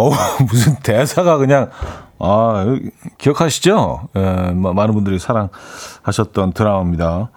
어우, 0.00 0.12
무슨 0.48 0.76
대사가 0.76 1.36
그냥, 1.36 1.68
아, 2.18 2.64
기억하시죠? 3.18 4.08
예, 4.16 4.20
마- 4.54 4.72
많은 4.72 4.94
분들이 4.94 5.18
사랑하셨던 5.18 6.52
드라마입니다. 6.54 7.28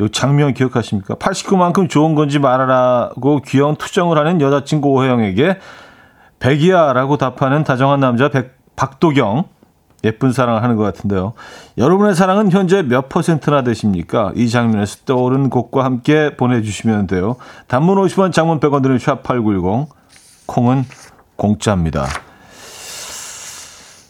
요 0.00 0.08
장면 0.08 0.54
기억하십니까? 0.54 1.16
89만큼 1.16 1.90
좋은 1.90 2.14
건지 2.14 2.38
말하라고 2.38 3.40
귀여운 3.44 3.74
투정을 3.74 4.16
하는 4.16 4.40
여자친구 4.40 4.88
오혜영에게 4.90 5.58
백이야라고 6.38 7.16
답하는 7.16 7.64
다정한 7.64 7.98
남자 7.98 8.28
백, 8.28 8.56
박도경. 8.76 9.44
예쁜 10.04 10.30
사랑을 10.30 10.62
하는 10.62 10.76
것 10.76 10.84
같은데요. 10.84 11.32
여러분의 11.76 12.14
사랑은 12.14 12.52
현재 12.52 12.82
몇 12.82 13.08
퍼센트나 13.08 13.62
되십니까? 13.64 14.30
이 14.36 14.48
장면에서 14.48 14.98
떠오른 15.04 15.50
곡과 15.50 15.82
함께 15.82 16.36
보내주시면 16.36 17.08
돼요. 17.08 17.34
단문 17.66 17.96
50원, 18.04 18.32
장문 18.32 18.60
100원 18.60 18.84
드는 18.84 18.98
샵8910. 18.98 19.88
콩은 20.46 20.84
공짜입니다. 21.38 22.06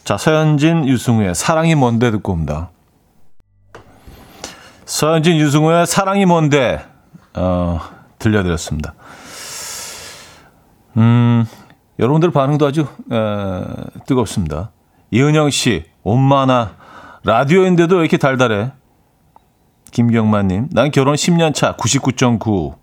자, 0.03 0.17
서현진, 0.17 0.87
유승우의 0.87 1.35
사랑이 1.35 1.75
뭔데 1.75 2.09
듣고 2.11 2.33
옵니다. 2.33 2.71
서현진, 4.85 5.37
유승우의 5.37 5.85
사랑이 5.85 6.25
뭔데 6.25 6.83
어, 7.35 7.79
들려드렸습니다. 8.17 8.95
음, 10.97 11.45
여러분들 11.99 12.31
반응도 12.31 12.65
아주 12.65 12.87
에, 13.11 13.63
뜨겁습니다. 14.07 14.71
이은영 15.11 15.51
씨, 15.51 15.85
엄마나 16.03 16.75
라디오인데도 17.23 17.97
왜 17.97 18.01
이렇게 18.01 18.17
달달해? 18.17 18.71
김경만님, 19.91 20.69
난 20.71 20.89
결혼 20.89 21.13
10년 21.13 21.53
차 21.53 21.75
99.9. 21.75 22.75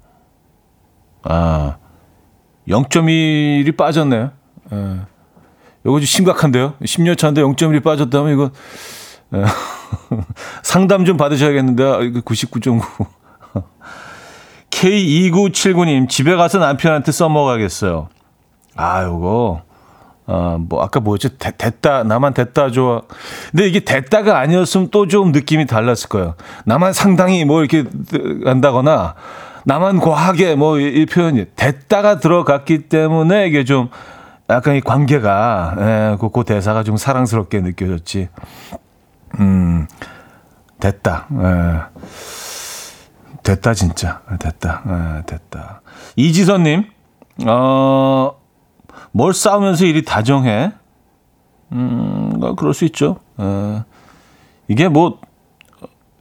아, 1.25 1.77
0.1이 2.69 3.77
빠졌네요. 3.77 4.31
예. 4.73 4.77
이거 5.85 5.99
좀 6.01 6.05
심각한데요? 6.05 6.75
10년 6.83 7.17
차인데 7.17 7.43
0.1이 7.43 7.83
빠졌다면 7.83 8.33
이거 8.33 8.51
예. 9.35 9.45
상담 10.63 11.05
좀 11.05 11.17
받으셔야겠는데 11.17 11.85
아, 11.85 12.01
이거 12.01 12.21
99.9. 12.21 12.83
K2979님 14.71 16.09
집에 16.09 16.35
가서 16.37 16.59
남편한테 16.59 17.11
써먹어야겠어요. 17.13 18.09
아, 18.77 19.05
요거 19.05 19.63
아, 20.27 20.59
뭐 20.61 20.83
아까 20.83 21.01
뭐였죠? 21.01 21.39
대, 21.39 21.57
됐다 21.57 22.03
나만 22.03 22.35
됐다 22.35 22.71
좋아. 22.71 23.03
근데 23.53 23.69
이게 23.69 23.81
됐다가 23.81 24.39
아니었으면 24.41 24.91
또 24.91 25.07
좀 25.07 25.31
느낌이 25.33 25.67
달랐을 25.67 26.09
거예요. 26.09 26.35
나만 26.65 26.93
상당히 26.93 27.45
뭐 27.45 27.61
이렇게 27.63 27.85
한다거나 28.45 29.15
나만 29.67 29.99
과하게 29.99 30.55
뭐 30.55 30.79
이 30.79 31.07
표현이 31.07 31.47
됐다가 31.57 32.21
들어갔기 32.21 32.89
때문에 32.89 33.49
이게 33.49 33.65
좀 33.65 33.89
약간 34.49 34.77
이 34.77 34.81
관계가 34.81 35.75
예, 35.79 36.17
그, 36.21 36.31
그 36.31 36.45
대사가 36.45 36.85
좀 36.85 36.97
사랑스럽게 36.97 37.61
느껴졌지. 37.63 38.29
음, 39.41 39.89
됐다. 40.79 41.27
예. 41.33 41.81
됐다 43.43 43.75
진짜 43.75 44.21
됐다. 44.39 44.83
예, 44.87 45.23
됐다. 45.27 45.81
이지선 46.15 46.63
님, 46.63 46.85
어, 47.47 48.37
뭘 49.11 49.35
싸우면서 49.35 49.85
일이 49.85 50.05
다정해? 50.05 50.73
음, 51.73 52.35
뭐 52.39 52.55
그럴 52.55 52.73
수 52.73 52.85
있죠. 52.85 53.19
예. 53.41 53.83
이게 54.69 54.87
뭐 54.87 55.19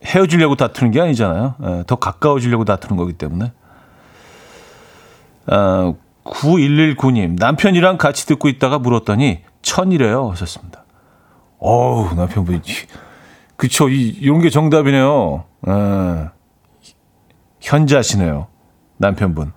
헤어지려고 0.06 0.56
다투는 0.56 0.92
게 0.92 1.02
아니잖아요. 1.02 1.56
예, 1.64 1.84
더 1.88 1.96
가까워지려고 1.96 2.66
다투는 2.66 2.98
거기 2.98 3.14
때문에. 3.14 3.52
어, 5.48 5.96
9119님, 6.24 7.38
남편이랑 7.40 7.98
같이 7.98 8.26
듣고 8.26 8.48
있다가 8.48 8.80
물었더니 8.80 9.42
천이래요. 9.62 10.30
하셨습니다. 10.32 10.84
어우, 11.60 12.14
남편분이. 12.16 12.62
그쵸. 13.56 13.90
이, 13.90 14.10
이런 14.10 14.42
게 14.42 14.50
정답이네요. 14.50 15.46
예. 15.68 16.30
현자시네요. 17.62 18.48
남편분. 18.98 19.54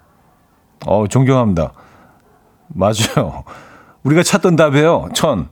어, 0.87 1.07
존경합니다. 1.09 1.73
맞아요. 2.69 3.45
우리가 4.03 4.23
찾던 4.23 4.57
답이에요. 4.57 5.09
천. 5.15 5.49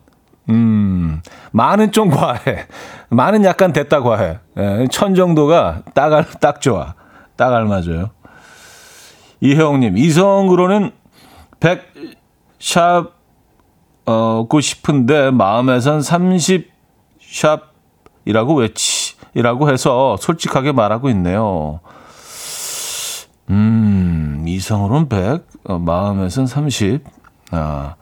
음, 0.48 1.20
많은 1.50 1.92
좀 1.92 2.10
과해. 2.10 2.66
많은 3.08 3.44
약간 3.44 3.72
됐다 3.72 4.00
과해. 4.00 4.38
예, 4.58 4.86
천 4.90 5.14
정도가 5.14 5.82
딱, 5.94 6.12
알, 6.12 6.24
딱 6.40 6.60
좋아. 6.60 6.94
딱 7.36 7.52
알맞아요. 7.52 8.10
이혜영님, 9.40 9.98
이성으로는 9.98 10.92
100 11.60 11.82
샵, 12.58 13.12
어, 14.06 14.46
고 14.48 14.60
싶은데, 14.60 15.30
마음에선 15.30 16.00
30 16.00 16.70
샵이라고 17.20 18.54
외치, 18.54 19.16
이라고 19.34 19.70
해서 19.70 20.16
솔직하게 20.18 20.72
말하고 20.72 21.10
있네요. 21.10 21.80
음, 23.50 24.44
이성으로는 24.46 25.08
100, 25.08 25.46
어, 25.64 25.78
마음에선 25.78 26.46
30. 26.46 27.04
아, 27.50 27.96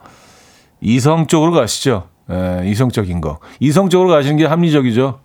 이성 0.79 1.27
쪽으로 1.27 1.51
가시죠. 1.51 2.07
예, 2.31 2.63
이성적인 2.65 3.21
거. 3.21 3.39
이성적으로 3.59 4.09
가시는 4.09 4.37
게 4.37 4.45
합리적이죠. 4.45 5.19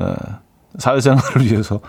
예, 0.00 0.06
사회생활을 0.78 1.44
위해서. 1.44 1.80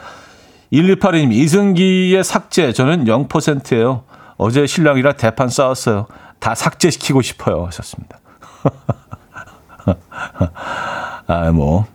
1282님, 0.72 1.32
이승기의 1.32 2.24
삭제. 2.24 2.74
저는 2.74 3.06
0%예요. 3.06 4.04
어제 4.38 4.68
신랑이랑 4.68 5.14
대판 5.18 5.50
싸웠어요. 5.50 6.08
다 6.40 6.56
삭제시키고 6.56 7.22
싶어요. 7.22 7.66
하셨습니다. 7.66 8.20
아, 11.28 11.52
뭐. 11.52 11.86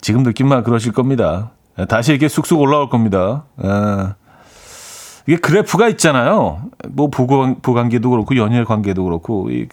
지금 0.00 0.22
느낌만 0.22 0.64
그러실 0.64 0.92
겁니다. 0.92 1.50
다시 1.88 2.12
이렇게 2.12 2.28
쑥쑥 2.28 2.58
올라올 2.58 2.88
겁니다. 2.88 3.44
아, 3.58 4.14
이게 5.26 5.36
그래프가 5.36 5.88
있잖아요. 5.90 6.62
뭐 6.88 7.08
부관, 7.08 7.60
부관계도 7.60 8.10
그렇고 8.10 8.36
연애 8.36 8.64
관계도 8.64 9.04
그렇고 9.04 9.50
이게 9.50 9.68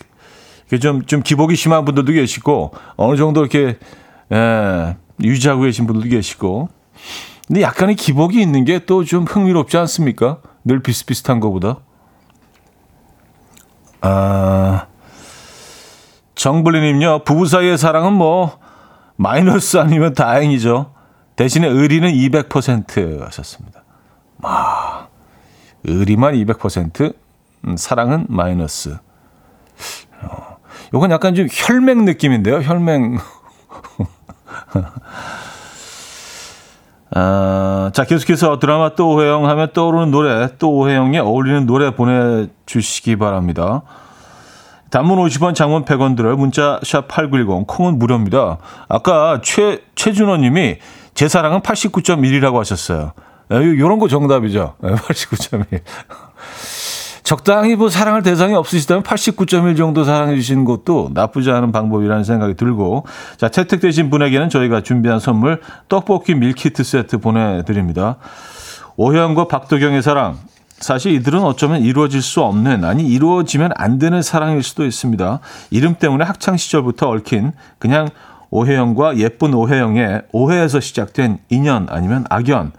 좀, 0.81 1.03
좀 1.05 1.21
기복이 1.21 1.55
심한 1.55 1.85
분들도 1.85 2.11
계시고 2.11 2.71
어느 2.97 3.15
정도 3.17 3.41
이렇게 3.41 3.77
예, 4.33 4.97
유지하고 5.23 5.61
계신 5.61 5.87
분들도 5.87 6.09
계시고 6.09 6.69
근데 7.47 7.61
약간의 7.61 7.95
기복이 7.95 8.41
있는 8.41 8.65
게 8.65 8.79
또 8.79 9.03
좀 9.05 9.23
흥미롭지 9.23 9.77
않습니까? 9.77 10.39
늘 10.65 10.81
비슷비슷한 10.83 11.39
것보다. 11.39 11.77
아, 14.01 14.87
정블리님요. 16.35 17.23
부부 17.23 17.45
사이의 17.47 17.77
사랑은 17.77 18.13
뭐 18.13 18.59
마이너스 19.15 19.77
아니면 19.77 20.13
다행이죠. 20.13 20.93
대신에 21.35 21.67
의리는 21.67 22.09
200% 22.11 23.21
하셨습니다. 23.21 23.83
아, 24.43 25.07
의리만 25.83 26.33
200%, 26.33 27.15
음, 27.65 27.77
사랑은 27.77 28.25
마이너스. 28.29 28.97
어, 30.21 30.56
요건 30.93 31.11
약간 31.11 31.35
좀 31.35 31.47
혈맹 31.51 32.05
느낌인데요. 32.05 32.61
혈맹. 32.61 33.17
아, 37.11 37.89
자, 37.93 38.03
계속해서 38.03 38.59
드라마 38.59 38.95
또 38.95 39.13
오해영 39.13 39.49
하면 39.49 39.69
떠오르는 39.73 40.11
노래, 40.11 40.49
또 40.59 40.71
오해영에 40.71 41.19
어울리는 41.19 41.65
노래 41.65 41.91
보내주시기 41.91 43.15
바랍니다. 43.15 43.81
단문 44.89 45.17
50원, 45.19 45.55
장문 45.55 45.85
100원 45.85 46.15
들어요. 46.15 46.35
문자 46.37 46.79
샵 46.83 47.07
8910, 47.07 47.67
콩은 47.67 47.99
무료입니다. 47.99 48.57
아까 48.87 49.41
최, 49.43 49.81
최준호 49.95 50.37
님이 50.37 50.77
제 51.13 51.27
사랑은 51.27 51.61
89.1이라고 51.61 52.55
하셨어요. 52.57 53.13
요런 53.51 53.99
거 53.99 54.07
정답이죠. 54.07 54.75
89.1. 54.81 55.81
적당히 57.27 57.75
뭐 57.75 57.89
사랑할 57.89 58.23
대상이 58.23 58.53
없으시다면 58.53 59.03
89.1 59.03 59.75
정도 59.75 60.05
사랑해 60.05 60.33
주시는 60.37 60.63
것도 60.63 61.11
나쁘지 61.13 61.51
않은 61.51 61.73
방법이라는 61.73 62.23
생각이 62.23 62.53
들고 62.53 63.05
자 63.35 63.49
채택되신 63.49 64.09
분에게는 64.09 64.47
저희가 64.47 64.79
준비한 64.79 65.19
선물 65.19 65.59
떡볶이 65.89 66.35
밀키트 66.35 66.85
세트 66.85 67.17
보내드립니다. 67.17 68.15
오혜영과 68.95 69.49
박도경의 69.49 70.03
사랑 70.03 70.37
사실 70.79 71.11
이들은 71.15 71.41
어쩌면 71.41 71.81
이루어질 71.81 72.21
수 72.21 72.43
없는 72.43 72.85
아니 72.85 73.05
이루어지면 73.05 73.71
안 73.75 73.99
되는 73.99 74.21
사랑일 74.21 74.63
수도 74.63 74.85
있습니다. 74.85 75.41
이름 75.69 75.95
때문에 75.95 76.23
학창 76.23 76.55
시절부터 76.55 77.09
얽힌 77.09 77.51
그냥 77.77 78.07
오혜영과 78.51 79.17
예쁜 79.17 79.53
오혜영의 79.53 80.21
오해에서 80.31 80.79
시작된 80.79 81.39
인연 81.49 81.87
아니면 81.89 82.23
악연 82.29 82.71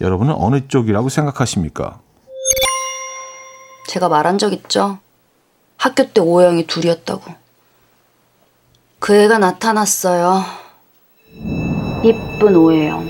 여러분은 0.00 0.34
어느 0.36 0.66
쪽이라고 0.66 1.08
생각하십니까? 1.08 2.00
제가 3.90 4.08
말한 4.08 4.38
적 4.38 4.52
있죠? 4.52 4.98
학교 5.76 6.06
때 6.06 6.20
오해영이 6.20 6.68
둘이었다고. 6.68 7.22
그 9.00 9.16
애가 9.16 9.38
나타났어요. 9.38 10.44
이쁜 12.04 12.54
오해영. 12.54 13.08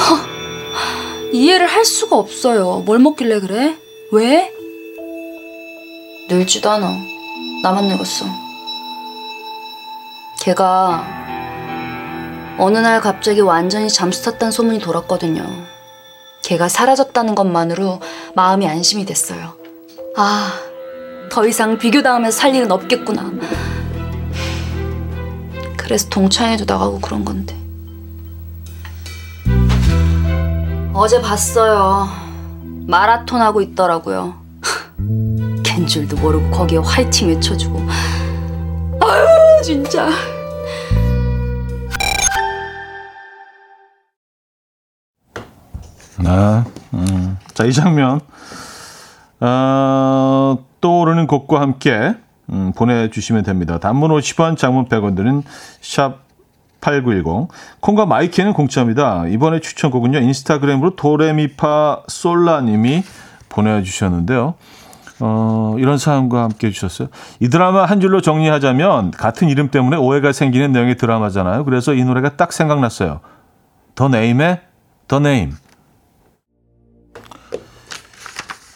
허, 0.00 1.30
이해를 1.32 1.68
할 1.68 1.84
수가 1.84 2.16
없어요. 2.16 2.80
뭘 2.80 2.98
먹길래 2.98 3.38
그래? 3.38 3.78
왜? 4.10 4.52
늙지도 6.28 6.68
않아. 6.68 6.98
나만 7.62 7.86
늙었어. 7.86 8.24
걔가 10.40 11.06
어느 12.58 12.76
날 12.78 13.00
갑자기 13.00 13.40
완전히 13.40 13.88
잠수 13.88 14.24
탔다는 14.24 14.50
소문이 14.50 14.80
돌았거든요. 14.80 15.71
걔가 16.42 16.68
사라졌다는 16.68 17.34
것만으로 17.34 18.00
마음이 18.34 18.68
안심이 18.68 19.04
됐어요. 19.04 19.54
아, 20.16 20.52
더 21.30 21.46
이상 21.46 21.78
비교당하면서 21.78 22.36
살 22.36 22.54
일은 22.54 22.70
없겠구나. 22.70 23.32
그래서 25.76 26.08
동창회도 26.08 26.64
나가고 26.66 27.00
그런 27.00 27.24
건데. 27.24 27.56
어제 30.92 31.20
봤어요. 31.20 32.08
마라톤 32.86 33.40
하고 33.40 33.60
있더라고요. 33.62 34.34
걘 35.64 35.86
줄도 35.86 36.16
모르고 36.16 36.50
거기에 36.50 36.78
화이팅 36.78 37.28
외쳐주고. 37.28 37.80
아유, 39.00 39.26
진짜. 39.64 40.10
아, 46.18 46.64
음. 46.94 47.38
자, 47.54 47.64
이 47.64 47.72
장면. 47.72 48.20
어, 49.40 50.58
떠오르는 50.80 51.26
곡과 51.26 51.60
함께 51.60 52.14
음, 52.50 52.72
보내주시면 52.76 53.44
됩니다. 53.44 53.78
단문 53.78 54.10
50원, 54.10 54.56
장문 54.56 54.86
100원 54.86 55.16
드는 55.16 55.42
샵 55.80 56.20
8910. 56.80 57.48
콩과 57.80 58.06
마이키는 58.06 58.52
공짜입니다. 58.52 59.26
이번에 59.28 59.60
추천곡은요, 59.60 60.18
인스타그램으로 60.18 60.96
도레미파 60.96 62.02
솔라님이 62.08 63.04
보내주셨는데요. 63.48 64.54
어, 65.20 65.76
이런 65.78 65.98
사연과 65.98 66.42
함께 66.42 66.66
해주셨어요. 66.66 67.08
이 67.38 67.48
드라마 67.48 67.84
한 67.84 68.00
줄로 68.00 68.20
정리하자면 68.20 69.12
같은 69.12 69.48
이름 69.48 69.70
때문에 69.70 69.96
오해가 69.96 70.32
생기는 70.32 70.72
내용의 70.72 70.96
드라마잖아요. 70.96 71.64
그래서 71.64 71.94
이 71.94 72.02
노래가 72.02 72.36
딱 72.36 72.52
생각났어요. 72.52 73.20
더 73.94 74.08
네임의 74.08 74.60
더 75.06 75.20
네임. 75.20 75.52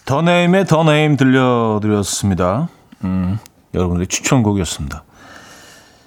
더 0.07 0.23
네임의 0.23 0.67
더 0.67 0.85
네임 0.85 1.17
들려드렸습니다. 1.17 2.69
음, 3.03 3.39
여러분들의 3.75 4.07
추천곡이었습니다. 4.07 5.03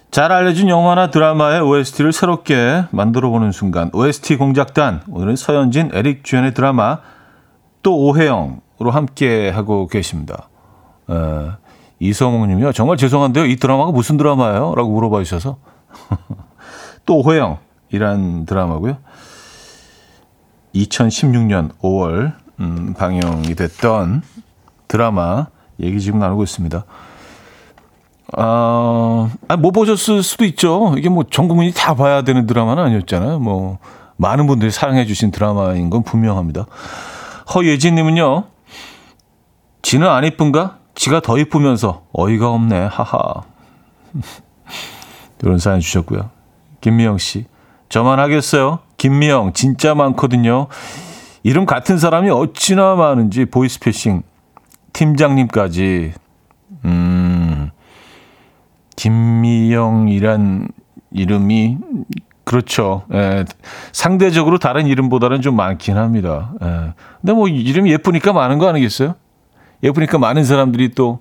잘 0.10 0.32
알려진 0.32 0.70
영화나 0.70 1.12
드라마의 1.12 1.60
OST를 1.60 2.14
새롭게 2.14 2.86
만들어보는 2.92 3.52
순간 3.52 3.90
OST 3.94 4.38
공작단 4.38 5.04
오늘은 5.10 5.36
서현진, 5.36 5.92
에릭 5.94 6.24
주연의 6.24 6.54
드라마 6.54 7.00
또 7.84 7.98
오해영으로 7.98 8.90
함께 8.90 9.50
하고 9.50 9.86
계십니다. 9.88 10.48
에, 11.10 11.14
이성웅님이요. 12.00 12.72
정말 12.72 12.96
죄송한데요. 12.96 13.48
이 13.48 13.58
드라마가 13.58 13.92
무슨 13.92 14.16
드라마예요? 14.16 14.76
라고 14.76 14.92
물어봐 14.92 15.20
주셔서 15.24 15.58
또 17.06 17.18
오해영이란 17.18 18.46
드라마고요. 18.46 18.98
2016년 20.74 21.72
5월 21.82 22.34
음, 22.60 22.94
방영이 22.98 23.56
됐던 23.56 24.22
드라마 24.88 25.48
얘기 25.80 26.00
지금 26.02 26.20
나누고 26.20 26.44
있습니다. 26.44 26.84
아, 28.38 29.30
못 29.58 29.72
보셨을 29.72 30.22
수도 30.24 30.46
있죠. 30.46 30.94
이게 30.98 31.10
뭐 31.10 31.24
전 31.30 31.48
국민이 31.48 31.74
다 31.74 31.96
봐야 31.96 32.22
되는 32.22 32.46
드라마는 32.46 32.84
아니었잖아요. 32.84 33.40
뭐 33.40 33.80
많은 34.18 34.46
분들이 34.48 34.72
사랑해 34.72 35.06
주신 35.06 35.32
드라마인 35.32 35.90
건 35.90 36.04
분명합니다. 36.04 36.66
허예진 37.56 37.96
님은요. 37.96 38.44
지는 39.82 40.08
안 40.10 40.26
이쁜가? 40.26 40.78
지가 40.96 41.22
더 41.22 41.38
이쁘면서 41.40 42.04
어이가 42.12 42.50
없네. 42.52 42.78
하하. 42.92 43.44
이런 45.42 45.58
사연 45.58 45.80
주셨고요. 45.80 46.30
김미영 46.82 47.18
씨. 47.18 47.46
저만 47.88 48.20
하겠어요. 48.20 48.80
김미영 48.98 49.54
진짜 49.54 49.96
많거든요. 49.96 50.68
이름 51.44 51.66
같은 51.66 51.98
사람이 51.98 52.30
어찌나 52.30 52.96
많은지 52.96 53.46
보이스피싱 53.46 54.24
팀장님까지 54.94 56.14
음 56.86 57.72
김미영이란 58.96 60.68
이름이 61.12 61.78
그렇죠. 62.44 63.04
예, 63.14 63.46
상대적으로 63.92 64.58
다른 64.58 64.88
이름보다는 64.88 65.42
좀 65.42 65.56
많긴 65.56 65.98
합니다. 65.98 66.52
예. 66.64 66.94
근데 67.22 67.34
뭐 67.34 67.48
이름이 67.48 67.92
예쁘니까 67.92 68.34
많은 68.34 68.58
거 68.58 68.68
아니겠어요? 68.68 69.14
예쁘니까 69.84 70.18
많은 70.18 70.44
사람들이 70.44 70.90
또 70.96 71.20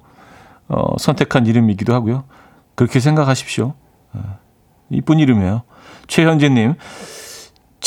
어, 0.68 0.96
선택한 0.98 1.46
이름이기도 1.46 1.92
하고요. 1.92 2.24
그렇게 2.74 2.98
생각하십시오. 2.98 3.74
예. 4.16 4.20
이쁜 4.90 5.18
이름이에요. 5.18 5.62
최현진님, 6.06 6.74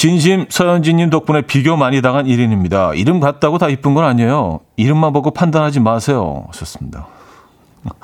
진심 0.01 0.47
서현진님 0.49 1.11
덕분에 1.11 1.43
비교 1.43 1.77
많이 1.77 2.01
당한 2.01 2.25
1인입니다. 2.25 2.97
이름 2.97 3.19
같다고 3.19 3.59
다 3.59 3.69
이쁜 3.69 3.93
건 3.93 4.03
아니에요. 4.03 4.61
이름만 4.75 5.13
보고 5.13 5.29
판단하지 5.29 5.79
마세요. 5.79 6.45
하셨습니다. 6.47 7.05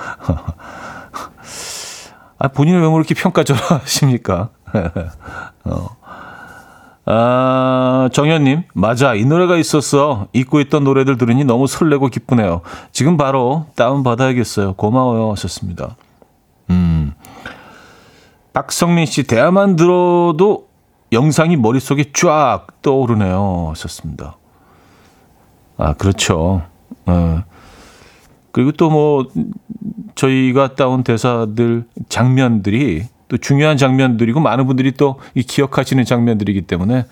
아, 2.38 2.50
본인을 2.50 2.84
왜 2.84 2.88
그렇게 2.88 3.16
평가절하 3.16 3.78
하십니까? 3.78 4.50
어. 5.66 5.88
아, 7.08 8.10
정현님, 8.14 8.66
맞아. 8.76 9.16
이 9.16 9.26
노래가 9.26 9.58
있었어. 9.58 10.28
잊고 10.34 10.60
있던 10.60 10.84
노래들 10.84 11.18
들으니 11.18 11.45
너무 11.45 11.66
설레고 11.66 12.10
기쁘네요. 12.10 12.62
지금 12.91 13.18
바로 13.18 13.66
다운받아야겠어요. 13.76 14.74
고마워요. 14.74 15.32
하셨습니다. 15.32 15.95
음. 16.70 17.16
박성민 18.54 19.08
씨, 19.08 19.24
대화만 19.24 19.76
들어도 19.76 20.66
영상이 21.12 21.55
머릿속에 21.58 22.05
쫙 22.14 22.68
떠오르네요. 22.82 23.68
하셨습니다. 23.72 24.38
아, 25.78 25.93
그렇죠. 25.93 26.64
어. 27.05 27.43
그리고 28.51 28.72
또 28.72 28.89
뭐, 28.89 29.28
저희가 30.16 30.76
따온 30.76 31.03
대사들, 31.03 31.86
장면들이 32.10 33.05
또 33.28 33.38
중요한 33.38 33.78
장면들이고 33.78 34.39
많은 34.39 34.66
분들이 34.68 34.91
또 34.93 35.20
이 35.36 35.43
기억하시는 35.43 36.03
장면들이기 36.05 36.62
때문에 36.62 37.05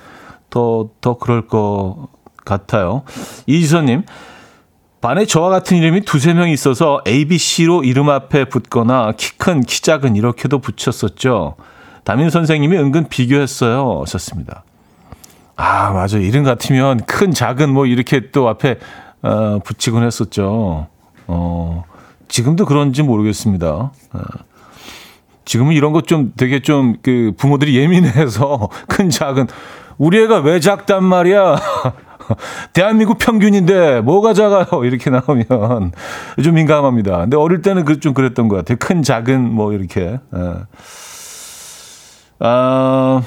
더, 0.50 0.90
더 1.02 1.18
그럴 1.18 1.48
것 1.48 2.08
같아요. 2.46 3.04
이지선님, 3.46 4.04
반에 5.02 5.26
저와 5.26 5.50
같은 5.50 5.78
이름이 5.78 6.02
두세 6.02 6.34
명 6.34 6.50
있어서 6.50 7.02
ABC로 7.06 7.84
이름 7.84 8.10
앞에 8.10 8.46
붙거나 8.46 9.12
키 9.18 9.38
큰, 9.38 9.62
키 9.62 9.82
작은 9.82 10.16
이렇게도 10.16 10.60
붙였었죠. 10.60 11.56
담임 12.06 12.30
선생님이 12.30 12.78
은근 12.78 13.10
비교했어요. 13.10 14.02
하셨습니다. 14.02 14.64
아, 15.58 15.92
맞아. 15.92 16.18
이름 16.18 16.44
같으면 16.44 17.02
큰, 17.06 17.32
작은 17.32 17.70
뭐 17.70 17.86
이렇게 17.86 18.30
또 18.32 18.48
앞에 18.48 18.78
어, 19.22 19.60
붙이곤 19.64 20.04
했었죠. 20.04 20.88
어, 21.28 21.84
지금도 22.28 22.66
그런지 22.66 23.02
모르겠습니다. 23.04 23.68
어. 23.68 24.20
지금은 25.46 25.74
이런 25.74 25.94
것 25.94 26.06
좀 26.06 26.34
되게 26.38 26.60
좀 26.62 26.98
그 27.02 27.34
부모들이 27.38 27.76
예민해서 27.78 28.70
큰 28.88 29.10
작은 29.10 29.48
우리 29.98 30.22
애가 30.24 30.40
왜 30.40 30.60
작단 30.60 31.04
말이야. 31.04 31.56
대한민국 32.74 33.18
평균인데 33.20 34.02
뭐가 34.02 34.34
작아요 34.34 34.84
이렇게 34.84 35.10
나오면 35.12 35.92
좀 36.44 36.56
민감합니다. 36.56 37.18
근데 37.20 37.38
어릴 37.38 37.62
때는 37.62 37.86
그 37.86 38.00
좀 38.00 38.14
그랬던 38.14 38.48
것 38.48 38.58
같아요. 38.58 38.78
큰 38.80 39.02
작은 39.04 39.42
뭐 39.54 39.74
이렇게. 39.74 40.20
예. 40.36 40.54
아 42.40 43.22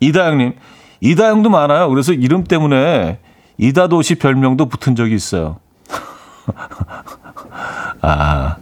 이다영님 0.00 0.54
이다영도 1.00 1.50
많아요. 1.50 1.88
그래서 1.88 2.12
이름 2.12 2.44
때문에 2.44 3.18
이다도시 3.58 4.16
별명도 4.16 4.66
붙은 4.66 4.96
적이 4.96 5.14
있어요. 5.14 5.58
아 8.00 8.56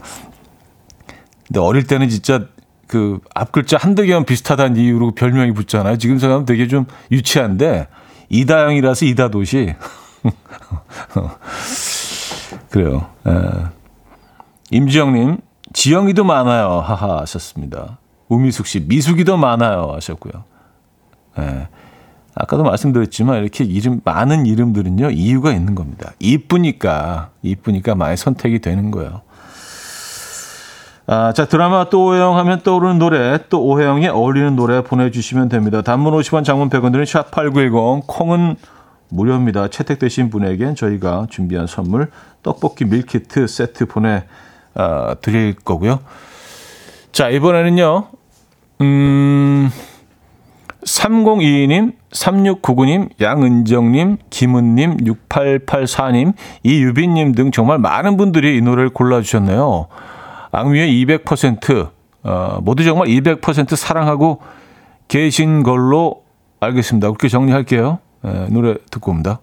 근데 1.47 1.61
어릴 1.61 1.87
때는 1.87 2.09
진짜 2.09 2.47
그 2.87 3.21
앞글자 3.35 3.77
한두 3.79 4.03
개만 4.03 4.25
비슷하다는 4.25 4.77
이유로 4.77 5.15
별명이 5.15 5.53
붙잖아요. 5.53 5.97
지금 5.99 6.19
생각하면 6.19 6.45
되게 6.45 6.67
좀 6.67 6.87
유치한데 7.13 7.87
이다영이라서 8.31 9.07
이다도시. 9.07 9.75
그래요. 12.71 13.07
에. 13.27 13.31
임지영님, 14.71 15.39
지영이도 15.73 16.25
많아요. 16.25 16.81
하하 16.81 17.21
하셨습니다. 17.21 17.99
우미숙 18.31 18.67
씨, 18.67 18.81
미숙이도 18.81 19.37
많아요. 19.37 19.93
하셨고요. 19.95 20.45
에. 21.39 21.69
아까도 22.35 22.63
말씀드렸지만 22.63 23.43
이렇게 23.43 23.65
이름 23.65 24.01
많은 24.05 24.47
이름들은요 24.47 25.11
이유가 25.11 25.53
있는 25.53 25.75
겁니다. 25.75 26.13
이쁘니까 26.21 27.31
이쁘니까 27.43 27.97
많이 27.97 28.17
선택이 28.17 28.61
되는 28.61 28.91
거예요. 28.91 29.23
아, 31.07 31.33
자, 31.33 31.47
드라마 31.47 31.89
또 31.91 32.05
오해영 32.05 32.61
떠오르는 32.63 33.01
노래, 33.01 33.39
또 33.49 33.65
오해영에 33.65 34.07
어울리는 34.09 34.55
노래 34.55 34.85
보내주시면 34.85 35.49
됩니다. 35.49 35.83
단문 35.83 36.15
50원, 36.15 36.45
장문 36.45 36.71
100원 36.71 36.93
드는 36.93 37.05
샵8910, 37.05 38.05
콩은 38.07 38.55
무료입니다. 39.09 39.67
채택되신 39.67 40.31
분에겐 40.31 40.77
저희가 40.77 41.27
준비한 41.29 41.67
선물, 41.67 42.13
떡볶이 42.45 42.85
밀키트 42.85 43.49
세트 43.49 43.87
보내, 43.87 44.23
아, 44.75 45.17
드릴 45.21 45.57
거고요. 45.57 45.99
자, 47.11 47.29
이번에는요, 47.29 48.07
음, 48.81 49.71
3022님, 50.85 51.93
3699님, 52.13 53.11
양은정님, 53.21 54.17
김은님, 54.31 54.97
6884님, 54.99 56.33
이유빈님 56.63 57.33
등 57.33 57.51
정말 57.51 57.79
많은 57.79 58.17
분들이 58.17 58.57
이 58.57 58.61
노래를 58.61 58.91
골라주셨네요. 58.91 59.87
악뮤의 60.53 61.05
200% 61.05 61.91
어, 62.23 62.59
모두 62.63 62.85
정말 62.85 63.09
200% 63.09 63.77
사랑하고 63.77 64.41
계신 65.09 65.63
걸로 65.63 66.23
알겠습니다. 66.61 67.09
그렇게 67.09 67.29
정리할게요. 67.29 67.99
에, 68.25 68.47
노래 68.51 68.75
듣고 68.91 69.11
옵니다. 69.13 69.41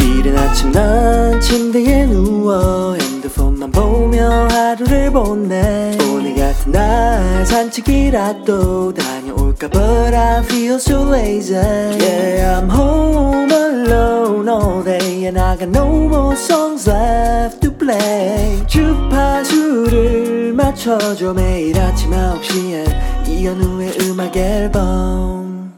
이른 0.00 0.36
아침 0.36 0.72
난 0.72 1.40
침대에 1.40 2.06
누워 2.06 2.96
핸드폰만 3.26 3.70
보며 3.72 4.46
하루를 4.48 5.10
보내 5.10 5.96
오늘 6.10 6.34
같은 6.34 6.72
날 6.72 7.44
산책이라도 7.44 8.94
다녀올까 8.94 9.68
But 9.68 10.14
I 10.14 10.42
feel 10.44 10.74
so 10.76 11.12
lazy 11.12 11.56
Yeah 11.56 12.60
I'm 12.60 12.70
home 12.70 13.52
alone 13.52 14.48
all 14.48 14.84
day 14.84 15.26
And 15.26 15.38
I 15.40 15.56
got 15.56 15.68
no 15.68 15.86
more 16.06 16.34
songs 16.34 16.88
left 16.88 17.60
to 17.60 17.72
play 17.76 18.64
주파수를 18.66 20.52
맞춰줘 20.52 21.34
매일 21.34 21.78
아침 21.78 22.10
9시에 22.10 23.28
이현우의 23.28 23.98
음악 24.02 24.36
앨범 24.36 25.74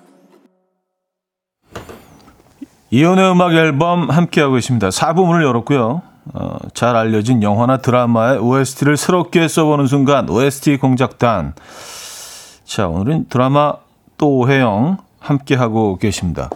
이혼의 2.90 3.30
음악 3.32 3.53
앨범 3.53 4.09
함께하고 4.09 4.57
있습니다. 4.57 4.88
4부 4.88 5.26
문을 5.26 5.44
열었고요. 5.44 6.07
어, 6.35 6.57
잘 6.74 6.97
알려진 6.97 7.43
영화나 7.43 7.79
드라마의 7.79 8.39
OST를 8.39 8.97
새롭게 8.97 9.49
써보는 9.49 9.87
순간 9.87 10.29
OST 10.29 10.76
공작단. 10.79 11.55
자, 12.64 12.89
오늘은 12.89 13.26
드라마 13.29 13.74
또 14.16 14.39
오해영 14.39 14.99
함께 15.20 15.55
하고 15.55 15.97
계십니다. 15.97 16.51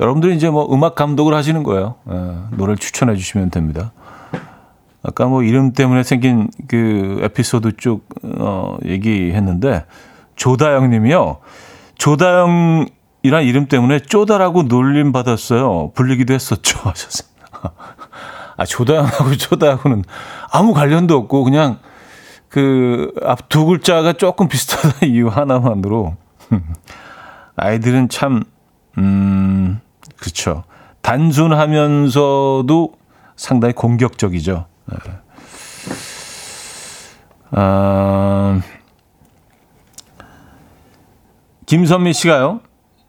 여러분들이 0.00 0.36
이제 0.36 0.48
뭐 0.48 0.72
음악 0.72 0.94
감독을 0.94 1.34
하시는 1.34 1.62
거예요. 1.62 1.96
예, 2.10 2.34
노래를 2.56 2.76
추천해 2.76 3.16
주시면 3.16 3.50
됩니다. 3.50 3.92
아까 5.02 5.26
뭐 5.26 5.42
이름 5.42 5.72
때문에 5.72 6.02
생긴 6.02 6.48
그 6.66 7.20
에피소드 7.22 7.76
쭉 7.76 8.06
어, 8.22 8.76
얘기했는데 8.84 9.84
조다영 10.36 10.90
님이요. 10.90 11.38
조다영 11.96 12.86
이란 13.22 13.42
이름 13.44 13.66
때문에 13.66 14.00
쪼다라고 14.00 14.64
놀림 14.64 15.12
받았어요. 15.12 15.92
불리기도 15.94 16.34
했었죠. 16.34 16.78
하셨습니다. 16.88 17.72
아, 18.58 18.64
조다영하고 18.66 19.36
쪼다하고는 19.38 20.04
아무 20.52 20.74
관련도 20.74 21.16
없고 21.16 21.44
그냥 21.44 21.78
그 22.50 23.12
앞 23.24 23.48
두 23.48 23.64
글자가 23.66 24.12
조금 24.14 24.48
비슷하다 24.48 25.06
이유 25.08 25.28
하나만으로 25.28 26.16
아이들은 27.56 28.08
참 28.10 28.44
음, 28.98 29.80
그렇죠. 30.16 30.64
단순하면서도 31.02 32.92
상당히 33.36 33.72
공격적이죠. 33.74 34.66
네. 34.86 34.96
아, 37.52 38.60
김선미 41.66 42.12
씨가요. 42.12 42.60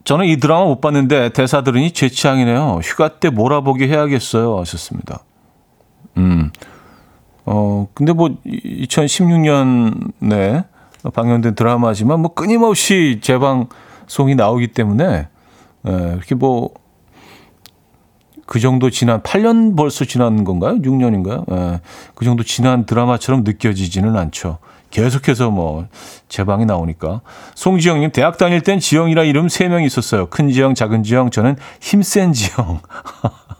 저는 0.05 0.25
이 0.25 0.37
드라마 0.37 0.65
못 0.65 0.79
봤는데 0.81 1.29
대사 1.29 1.61
들으니 1.61 1.91
제 1.91 2.09
취향이네요. 2.09 2.79
휴가 2.83 3.07
때 3.19 3.29
몰아보게 3.29 3.87
해야겠어요. 3.87 4.59
하셨습니다. 4.59 5.19
음. 6.19 6.51
어, 7.45 7.87
근데 7.93 8.13
뭐 8.13 8.29
2016년에 8.45 10.65
방영된 11.13 11.55
드라마지만 11.55 12.19
뭐 12.19 12.33
끊임없이 12.33 13.19
재방송이 13.21 14.35
나오기 14.35 14.67
때문에 14.67 15.27
에, 15.85 16.13
이렇게 16.15 16.35
뭐 16.35 16.73
그 18.49 18.59
정도 18.59 18.89
지난 18.89 19.21
8년 19.21 19.77
벌써 19.77 20.05
지난 20.05 20.43
건가요? 20.43 20.81
6년인가요? 20.81 21.53
에, 21.53 21.81
그 22.15 22.25
정도 22.25 22.41
지난 22.41 22.87
드라마처럼 22.87 23.43
느껴지지는 23.43 24.17
않죠. 24.17 24.57
계속해서 24.89 25.51
뭐 25.51 25.85
재방이 26.29 26.65
나오니까 26.65 27.21
송지영님 27.53 28.11
대학 28.11 28.39
다닐 28.39 28.61
땐 28.61 28.79
지영이라 28.79 29.25
이름 29.25 29.45
3명 29.45 29.85
있었어요. 29.85 30.31
큰 30.31 30.51
지영, 30.51 30.73
작은 30.73 31.03
지영, 31.03 31.29
저는 31.29 31.57
힘센 31.79 32.33
지영. 32.33 32.79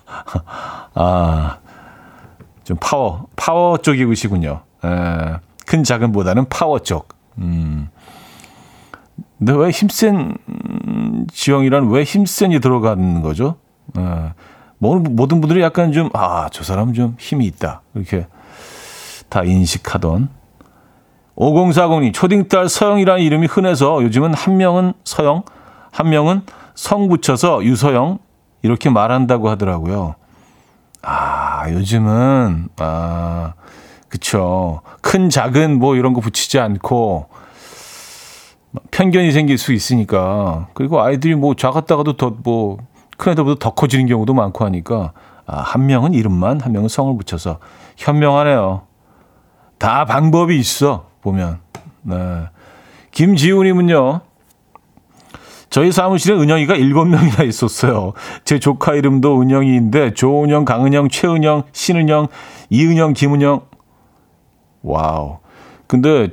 아, 0.96 1.58
좀 2.70 2.78
파워, 2.80 3.26
파워 3.36 3.78
쪽이시군요. 3.78 4.62
에, 4.86 4.88
큰 5.66 5.84
작은보다는 5.84 6.50
파워 6.50 6.78
쪽. 6.78 7.08
음. 7.40 7.90
근데 9.40 9.54
왜 9.54 9.72
힘센 9.72 10.38
지영이란 11.34 11.90
왜 11.90 12.04
힘센이 12.04 12.60
들어가는 12.60 13.24
거죠? 13.24 13.56
에, 13.98 14.02
모든 14.78 15.42
분들이 15.42 15.64
약간 15.64 15.92
좀, 15.94 16.12
아, 16.14 16.48
저 16.52 16.64
사람 16.64 16.94
좀 16.94 17.16
힘이 17.18 17.48
있다. 17.48 17.82
이렇게 17.96 18.28
다 19.30 19.44
인식하던 19.44 20.30
5040님, 21.38 22.14
초딩딸 22.14 22.70
서영이라는 22.70 23.24
이름이 23.24 23.48
흔해서 23.48 24.04
요즘은 24.04 24.36
한 24.36 24.58
명은 24.58 24.94
서영, 25.06 25.42
한 25.90 26.10
명은 26.12 26.44
성 26.76 27.08
붙여서 27.08 27.64
유서영, 27.64 28.20
이렇게 28.62 28.92
말한다고 28.92 29.50
하더라고요. 29.50 30.19
아, 31.02 31.70
요즘은, 31.70 32.70
아, 32.78 33.54
그쵸. 34.10 34.82
큰, 35.02 35.30
작은 35.30 35.80
뭐 35.80 35.96
이런 35.96 36.14
거 36.14 36.22
붙이지 36.22 36.60
않고, 36.60 37.28
편견이 38.92 39.32
생길 39.32 39.58
수 39.58 39.74
있으니까. 39.74 40.68
그리고 40.74 41.02
아이들이 41.02 41.36
뭐 41.36 41.56
작았다가도 41.56 42.18
더 42.18 42.36
뭐, 42.44 42.78
큰 43.18 43.32
애들보다 43.32 43.60
더 43.60 43.74
커지는 43.74 44.08
경우도 44.08 44.34
많고 44.34 44.66
하니까, 44.66 45.14
아, 45.46 45.62
한 45.62 45.86
명은 45.86 46.14
이름만, 46.14 46.60
한 46.60 46.72
명은 46.72 46.90
성을 46.90 47.16
붙여서. 47.18 47.60
현명하네요. 47.98 48.84
다 49.78 50.06
방법이 50.06 50.58
있어, 50.58 51.08
보면. 51.22 51.60
네. 52.02 52.16
김지훈님은요, 53.12 54.22
저희 55.70 55.92
사무실에 55.92 56.36
은영이가 56.36 56.76
일곱 56.76 57.06
명이나 57.06 57.44
있었어요. 57.44 58.14
제 58.44 58.60
조카 58.60 58.96
이름도 58.96 59.42
은영이인데 59.42 60.14
조은영, 60.14 60.66
강은영, 60.66 61.10
최은영, 61.10 61.64
신은영, 61.72 62.28
이은영, 62.70 63.14
김은영. 63.14 63.62
와우. 64.82 65.40
근데 65.88 66.30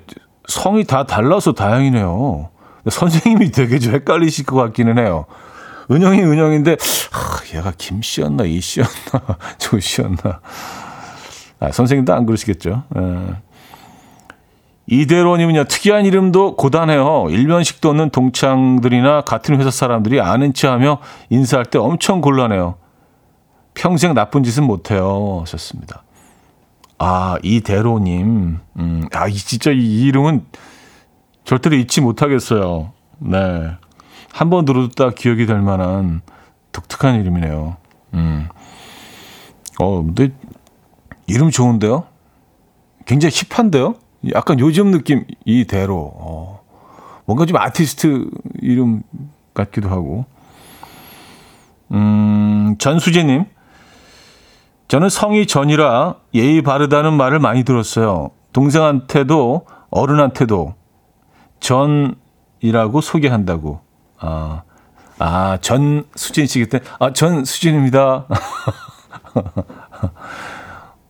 성이 0.49 0.84
다 0.84 1.05
달라서 1.05 1.53
다행이네요. 1.53 2.51
선생님이 2.89 3.51
되게 3.51 3.78
좀 3.78 3.95
헷갈리실 3.95 4.47
것 4.47 4.57
같기는 4.57 4.99
해요. 4.99 5.26
은영이 5.91 6.22
은영인데 6.22 6.72
아, 7.12 7.57
얘가 7.57 7.72
김씨였나 7.76 8.45
이씨였나 8.45 8.91
조씨였나. 9.59 10.41
아, 11.61 11.70
선생님도 11.72 12.14
안 12.14 12.26
그러시겠죠. 12.26 12.84
예. 12.97 13.45
이대로님은요, 14.89 15.64
특이한 15.64 16.05
이름도 16.07 16.57
고단해요. 16.57 17.26
일면식 17.30 17.80
도는 17.80 18.11
동창들이나 18.11 19.22
같은 19.22 19.59
회사 19.59 19.70
사람들이 19.70 20.20
아는 20.20 20.55
체 20.55 20.68
하며 20.68 20.99
인사할 21.28 21.66
때 21.66 21.78
엄청 21.78 22.20
곤란해요. 22.20 22.76
평생 23.74 24.14
나쁜 24.14 24.43
짓은 24.45 24.64
못해요. 24.64 25.39
하셨습니다. 25.41 26.03
아, 26.99 27.37
이대로님. 27.43 28.59
음, 28.78 29.09
아, 29.12 29.26
이, 29.26 29.34
진짜 29.34 29.70
이 29.72 30.03
이름은 30.07 30.47
절대로 31.45 31.76
잊지 31.76 32.01
못하겠어요. 32.01 32.93
네. 33.18 33.70
한 34.32 34.51
번 34.51 34.64
들어도 34.66 34.89
딱 34.89 35.14
기억이 35.14 35.47
될 35.47 35.61
만한 35.62 36.20
독특한 36.72 37.20
이름이네요. 37.20 37.76
음. 38.14 38.49
어, 39.80 40.03
근데 40.03 40.28
이름 41.26 41.51
좋은데요? 41.51 42.05
굉장히 43.07 43.34
힙한데요? 43.34 43.95
약간 44.35 44.59
요즘 44.61 44.91
느낌 44.91 45.24
이대로 45.45 46.12
어, 46.14 46.61
뭔가 47.24 47.47
좀 47.47 47.57
아티스트 47.57 48.31
이름 48.61 49.03
같기도 49.55 49.89
하고. 49.89 50.24
음, 51.93 52.77
전수재님. 52.79 53.45
저는 54.89 55.09
성이 55.09 55.47
전이라 55.47 56.16
예의 56.35 56.62
바르다는 56.62 57.14
말을 57.14 57.41
많이 57.41 57.64
들었어요. 57.64 58.31
동생한테도 58.53 59.66
어른한테도 59.91 60.74
전이라고 61.61 63.01
소개한다고. 63.01 63.81
아, 64.18 64.62
아 65.18 65.59
전수진 65.61 66.47
씨기 66.47 66.68
때문에 66.68 66.89
아 67.01 67.12
전수진입니다. 67.12 68.27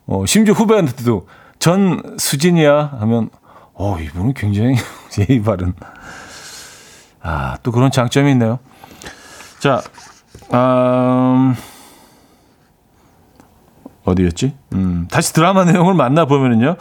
어, 0.06 0.24
심지어 0.24 0.54
후배한테도 0.54 1.26
전 1.58 2.16
수진이야 2.18 2.96
하면 3.00 3.30
어 3.74 3.98
이분은 4.00 4.34
굉장히 4.34 4.76
예의 5.28 5.42
바른 5.42 5.74
아 7.22 7.56
또 7.62 7.72
그런 7.72 7.90
장점이 7.90 8.30
있네요. 8.32 8.60
자 9.58 9.82
음, 10.54 11.56
어디였지? 14.04 14.54
음, 14.74 15.08
다시 15.10 15.32
드라마 15.32 15.64
내용을 15.64 15.94
만나 15.94 16.24
보면은요. 16.26 16.76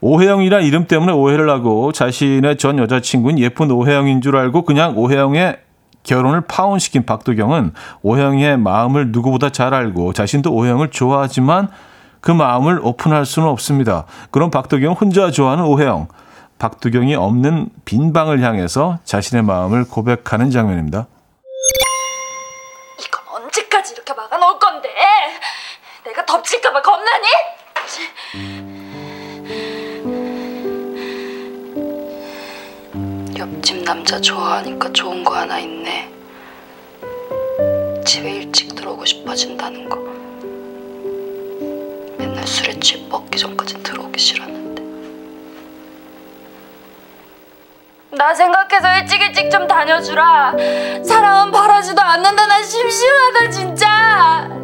오혜영이란 0.00 0.62
이름 0.62 0.86
때문에 0.86 1.10
오해를 1.12 1.50
하고 1.50 1.90
자신의 1.90 2.56
전 2.58 2.78
여자친구는 2.78 3.40
예쁜 3.40 3.70
오혜영인 3.72 4.20
줄 4.20 4.36
알고 4.36 4.62
그냥 4.62 4.96
오혜영의 4.96 5.58
결혼을 6.04 6.42
파혼시킨 6.42 7.04
박도경은 7.04 7.72
오혜영의 8.02 8.58
마음을 8.58 9.10
누구보다 9.10 9.50
잘 9.50 9.74
알고 9.74 10.12
자신도 10.12 10.52
오혜영을 10.52 10.90
좋아하지만 10.90 11.68
그 12.28 12.32
마음을 12.32 12.78
오픈할 12.82 13.24
수는 13.24 13.48
없습니다. 13.48 14.04
그럼 14.30 14.50
박도경 14.50 14.92
혼자 14.92 15.30
좋아하는 15.30 15.64
오혜영. 15.64 16.08
박도경이 16.58 17.14
없는 17.14 17.70
빈 17.86 18.12
방을 18.12 18.42
향해서 18.42 18.98
자신의 19.04 19.44
마음을 19.44 19.88
고백하는 19.88 20.50
장면입니다. 20.50 21.06
이건 23.00 23.22
언제까지 23.44 23.94
이렇게 23.94 24.12
막아놓을 24.12 24.58
건데? 24.58 24.90
내가 26.04 26.26
덮칠까봐 26.26 26.82
겁나니? 26.82 27.26
옆집 33.38 33.84
남자 33.84 34.20
좋아하니까 34.20 34.92
좋은 34.92 35.24
거 35.24 35.34
하나 35.34 35.58
있네. 35.58 36.12
집에 38.04 38.30
일찍 38.32 38.74
들어오고 38.74 39.06
싶어진다는 39.06 39.88
거. 39.88 40.27
술에 42.68 42.80
취해 42.80 43.08
먹기 43.08 43.38
전까지 43.38 43.82
들어오기 43.82 44.20
싫었는데. 44.20 44.82
나 48.10 48.34
생각해서 48.34 48.98
일찍 48.98 49.22
일찍 49.22 49.50
좀 49.50 49.66
다녀주라. 49.66 50.54
사람은 51.02 51.52
바라지도 51.52 52.02
않는다. 52.02 52.46
나 52.46 52.62
심심하다 52.62 53.50
진짜. 53.50 54.57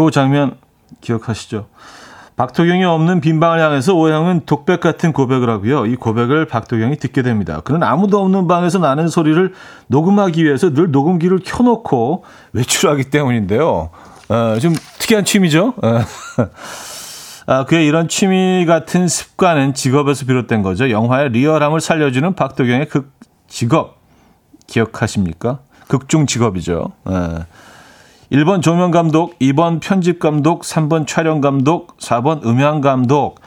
요 0.00 0.10
장면 0.10 0.56
기억하시죠? 1.00 1.66
박도경이 2.36 2.84
없는 2.84 3.20
빈방을 3.20 3.60
향해서 3.60 3.94
오해영은 3.94 4.46
독백 4.46 4.80
같은 4.80 5.12
고백을 5.12 5.50
하고요. 5.50 5.84
이 5.84 5.94
고백을 5.94 6.46
박도경이 6.46 6.96
듣게 6.96 7.20
됩니다. 7.20 7.60
그는 7.60 7.82
아무도 7.82 8.18
없는 8.22 8.48
방에서 8.48 8.78
나는 8.78 9.08
소리를 9.08 9.52
녹음하기 9.88 10.42
위해서 10.42 10.72
늘 10.72 10.90
녹음기를 10.90 11.40
켜놓고 11.44 12.24
외출하기 12.54 13.10
때문인데요. 13.10 13.90
어, 14.30 14.58
좀 14.58 14.74
특이한 14.98 15.26
취미죠. 15.26 15.74
어. 15.82 16.00
아, 17.46 17.64
그의 17.64 17.86
이런 17.86 18.08
취미 18.08 18.64
같은 18.64 19.08
습관은 19.08 19.74
직업에서 19.74 20.24
비롯된 20.24 20.62
거죠. 20.62 20.88
영화의 20.88 21.30
리얼함을 21.30 21.80
살려주는 21.80 22.34
박도경의 22.34 22.88
극 22.88 23.12
직업 23.48 23.98
기억하십니까? 24.66 25.58
극중 25.88 26.26
직업이죠. 26.26 26.92
예. 27.10 27.44
1번 28.30 28.62
조명 28.62 28.92
감독, 28.92 29.36
2번 29.40 29.80
편집 29.80 30.20
감독, 30.20 30.62
3번 30.62 31.04
촬영 31.04 31.40
감독, 31.40 31.96
4번 31.98 32.46
음향 32.46 32.80
감독. 32.80 33.40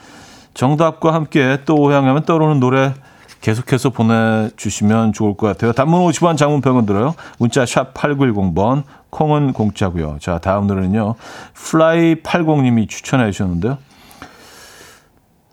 정답과 0.53 1.13
함께 1.13 1.59
또 1.65 1.75
오해영 1.75 2.02
하면 2.02 2.23
떠오르는 2.25 2.59
노래 2.59 2.93
계속해서 3.39 3.91
보내주시면 3.91 5.13
좋을 5.13 5.37
것 5.37 5.47
같아요. 5.47 5.71
단문 5.71 6.01
50원, 6.01 6.35
장문 6.35 6.59
100원 6.59 6.85
들어요. 6.85 7.15
문자 7.37 7.65
샵 7.65 7.93
8910번, 7.93 8.83
콩은 9.09 9.53
공짜고요. 9.53 10.17
자, 10.19 10.39
다음 10.39 10.67
노래는요. 10.67 11.15
플라이 11.53 12.15
80님이 12.15 12.89
추천해 12.89 13.31
주셨는데요. 13.31 13.77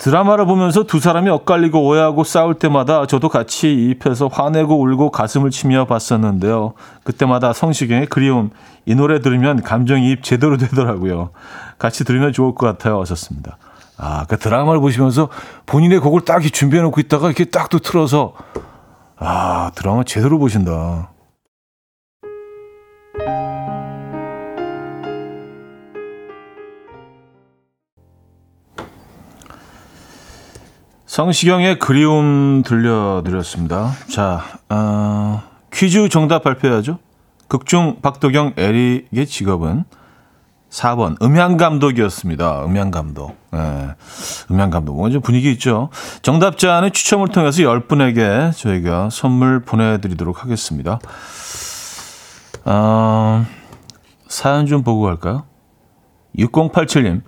드라마를 0.00 0.46
보면서 0.46 0.84
두 0.84 0.98
사람이 0.98 1.28
엇갈리고 1.28 1.84
오해하고 1.84 2.24
싸울 2.24 2.54
때마다 2.54 3.06
저도 3.06 3.28
같이 3.28 3.74
이입해서 3.74 4.28
화내고 4.28 4.80
울고 4.80 5.10
가슴을 5.10 5.50
치며 5.50 5.84
봤었는데요. 5.84 6.72
그때마다 7.04 7.52
성시경의 7.52 8.06
그리움 8.06 8.48
이 8.86 8.94
노래 8.94 9.20
들으면 9.20 9.60
감정이입 9.60 10.22
제대로 10.22 10.56
되더라고요. 10.56 11.30
같이 11.78 12.04
들으면 12.04 12.32
좋을 12.32 12.54
것 12.54 12.66
같아요. 12.66 12.98
하셨습니다. 12.98 13.58
아, 13.98 14.24
그 14.26 14.38
드라마를 14.38 14.80
보시면서 14.80 15.28
본인의 15.66 15.98
곡을 15.98 16.22
딱 16.22 16.40
준비해 16.50 16.82
놓고 16.82 16.98
있다가 17.02 17.26
이렇게 17.26 17.44
딱 17.44 17.68
또 17.68 17.78
틀어서 17.78 18.32
아, 19.18 19.70
드라마 19.74 20.02
제대로 20.04 20.38
보신다. 20.38 21.10
성시경의 31.10 31.80
그리움 31.80 32.62
들려드렸습니다. 32.64 33.90
자, 34.08 34.44
어, 34.68 35.42
퀴즈 35.72 36.08
정답 36.08 36.44
발표해야죠. 36.44 37.00
극중 37.48 37.96
박도경 38.00 38.52
에릭의 38.56 39.26
직업은 39.26 39.86
4번 40.70 41.20
음향 41.20 41.56
감독이었습니다. 41.56 42.64
음향 42.64 42.92
감독. 42.92 43.36
예, 43.52 43.88
음향 44.52 44.70
감독. 44.70 44.94
뭔가 44.94 45.10
좀 45.10 45.20
분위기 45.20 45.50
있죠. 45.50 45.88
정답자는 46.22 46.92
추첨을 46.92 47.26
통해서 47.26 47.62
10분에게 47.62 48.56
저희가 48.56 49.10
선물 49.10 49.64
보내 49.64 50.00
드리도록 50.00 50.44
하겠습니다. 50.44 51.00
어, 52.64 53.44
사연 54.28 54.66
좀 54.66 54.84
보고 54.84 55.02
갈까요? 55.02 55.42
6087님. 56.38 57.22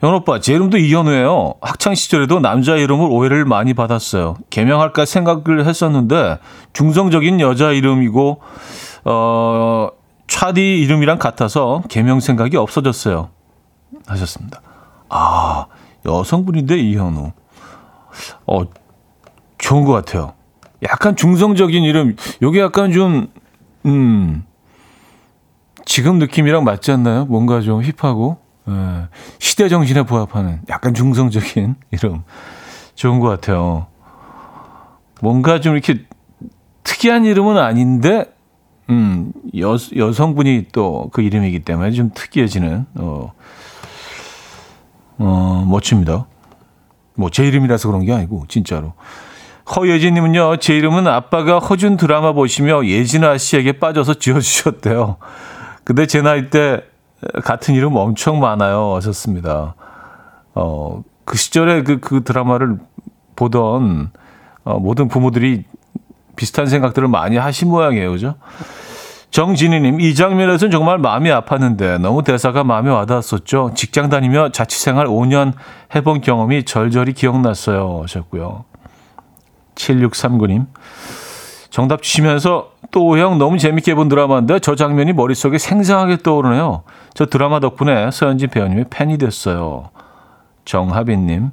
현 0.00 0.12
오빠, 0.14 0.40
제 0.40 0.52
이름도 0.54 0.76
이현우예요. 0.76 1.54
학창 1.62 1.94
시절에도 1.94 2.40
남자 2.40 2.76
이름을 2.76 3.08
오해를 3.10 3.44
많이 3.44 3.72
받았어요. 3.72 4.36
개명할까 4.50 5.06
생각을 5.06 5.66
했었는데 5.66 6.38
중성적인 6.74 7.40
여자 7.40 7.72
이름이고 7.72 8.40
어 9.04 9.88
차디 10.26 10.80
이름이랑 10.80 11.18
같아서 11.18 11.82
개명 11.88 12.20
생각이 12.20 12.56
없어졌어요. 12.56 13.30
하셨습니다. 14.06 14.60
아, 15.08 15.66
여성분인데 16.04 16.78
이현우. 16.78 17.32
어, 18.46 18.62
좋은 19.58 19.84
것 19.84 19.92
같아요. 19.92 20.34
약간 20.82 21.16
중성적인 21.16 21.84
이름. 21.84 22.16
요게 22.42 22.60
약간 22.60 22.92
좀, 22.92 23.28
음, 23.86 24.44
지금 25.84 26.18
느낌이랑 26.18 26.64
맞지 26.64 26.92
않나요? 26.92 27.24
뭔가 27.26 27.60
좀 27.60 27.82
힙하고, 27.82 28.38
예, 28.38 28.45
시대 29.38 29.68
정신에 29.68 30.02
부합하는 30.02 30.60
약간 30.68 30.94
중성적인 30.94 31.76
이름. 31.92 32.22
좋은 32.94 33.20
것 33.20 33.28
같아요. 33.28 33.86
뭔가 35.20 35.60
좀 35.60 35.74
이렇게 35.74 36.04
특이한 36.82 37.24
이름은 37.24 37.56
아닌데, 37.58 38.24
음, 38.90 39.32
여, 39.58 39.76
여성분이 39.94 40.68
또 40.72 41.08
그 41.12 41.20
이름이기 41.22 41.60
때문에 41.60 41.90
좀 41.90 42.10
특이해지는, 42.14 42.86
어, 42.96 43.32
어, 45.18 45.66
멋집니다. 45.68 46.26
뭐, 47.16 47.30
제 47.30 47.46
이름이라서 47.46 47.88
그런 47.88 48.04
게 48.04 48.12
아니고, 48.12 48.44
진짜로. 48.48 48.92
허예진님은요, 49.74 50.58
제 50.58 50.76
이름은 50.76 51.06
아빠가 51.06 51.58
허준 51.58 51.96
드라마 51.96 52.32
보시며 52.32 52.86
예진아 52.86 53.36
씨에게 53.38 53.72
빠져서 53.78 54.14
지어주셨대요. 54.14 55.16
근데 55.84 56.06
제 56.06 56.22
나이 56.22 56.50
때 56.50 56.82
같은 57.44 57.74
이름 57.74 57.96
엄청 57.96 58.40
많아요. 58.40 58.94
하셨습니다. 58.96 59.74
어, 60.54 61.02
그 61.24 61.36
시절에 61.36 61.82
그, 61.82 62.00
그 62.00 62.24
드라마를 62.24 62.78
보던 63.34 64.10
어, 64.64 64.78
모든 64.78 65.08
부모들이 65.08 65.64
비슷한 66.34 66.66
생각들을 66.66 67.08
많이 67.08 67.36
하신 67.36 67.68
모양이에요. 67.68 68.10
그죠? 68.10 68.34
정진희님, 69.30 70.00
이 70.00 70.14
장면에서는 70.14 70.70
정말 70.70 70.98
마음이 70.98 71.28
아팠는데 71.30 72.00
너무 72.00 72.22
대사가 72.22 72.64
마음에 72.64 72.90
와닿았었죠. 72.90 73.72
직장 73.74 74.08
다니며 74.08 74.50
자취생활 74.50 75.06
5년 75.06 75.52
해본 75.94 76.20
경험이 76.22 76.64
절절히 76.64 77.12
기억났어요. 77.12 78.00
하셨고요. 78.02 78.64
7639님, 79.74 80.66
정답 81.76 82.00
주시면서 82.00 82.70
또 82.90 83.18
형 83.18 83.36
너무 83.36 83.58
재밌게 83.58 83.94
본 83.96 84.08
드라마인데 84.08 84.60
저 84.60 84.74
장면이 84.74 85.12
머릿속에 85.12 85.58
생생하게 85.58 86.22
떠오르네요. 86.22 86.84
저 87.12 87.26
드라마 87.26 87.60
덕분에 87.60 88.10
서현진 88.10 88.48
배우님의 88.48 88.86
팬이 88.88 89.18
됐어요. 89.18 89.90
정하빈님, 90.64 91.50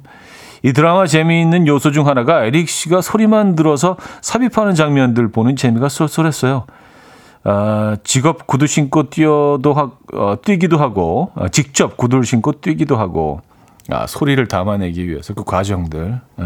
이 0.62 0.72
드라마 0.72 1.06
재미있는 1.06 1.66
요소 1.66 1.92
중 1.92 2.06
하나가 2.06 2.42
에릭 2.46 2.70
씨가 2.70 3.02
소리만 3.02 3.54
들어서 3.54 3.98
삽입하는 4.22 4.74
장면들 4.74 5.30
보는 5.30 5.56
재미가 5.56 5.90
쏠쏠했어요. 5.90 6.64
아, 7.44 7.98
직업 8.02 8.46
구두 8.46 8.66
신고 8.66 9.10
뛰어도 9.10 9.74
하, 9.74 9.90
어, 10.14 10.36
뛰기도 10.42 10.78
하고 10.78 11.32
아, 11.34 11.48
직접 11.48 11.98
구두를 11.98 12.24
신고 12.24 12.52
뛰기도 12.52 12.96
하고 12.96 13.42
아, 13.90 14.06
소리를 14.06 14.48
담아내기 14.48 15.06
위해서 15.06 15.34
그 15.34 15.44
과정들. 15.44 16.18
예. 16.40 16.44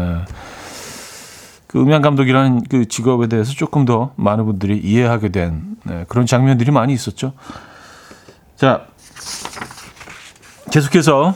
그 1.69 1.79
음향 1.79 2.01
감독이라는 2.01 2.63
그 2.63 2.87
직업에 2.87 3.27
대해서 3.27 3.53
조금 3.53 3.85
더 3.85 4.11
많은 4.15 4.45
분들이 4.45 4.79
이해하게 4.79 5.29
된 5.29 5.77
네, 5.83 6.03
그런 6.09 6.25
장면들이 6.25 6.71
많이 6.71 6.93
있었죠. 6.93 7.33
자, 8.55 8.87
계속해서 10.71 11.35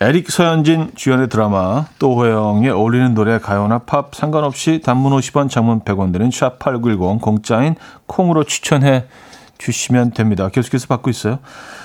에릭 0.00 0.32
서현진 0.32 0.90
주연의 0.96 1.28
드라마 1.28 1.86
또 2.00 2.16
오해영에 2.16 2.70
어울리는 2.70 3.14
노래 3.14 3.38
가요나 3.38 3.78
팝 3.78 4.16
상관없이 4.16 4.80
단문 4.84 5.12
50원 5.12 5.48
장문 5.48 5.82
100원 5.82 6.12
드는 6.12 6.30
샵8910 6.30 7.20
공짜인 7.20 7.76
콩으로 8.06 8.42
추천해 8.42 9.04
주시면 9.58 10.12
됩니다. 10.12 10.48
계속해서 10.48 10.86
받고 10.86 11.10
있어요. 11.10 11.38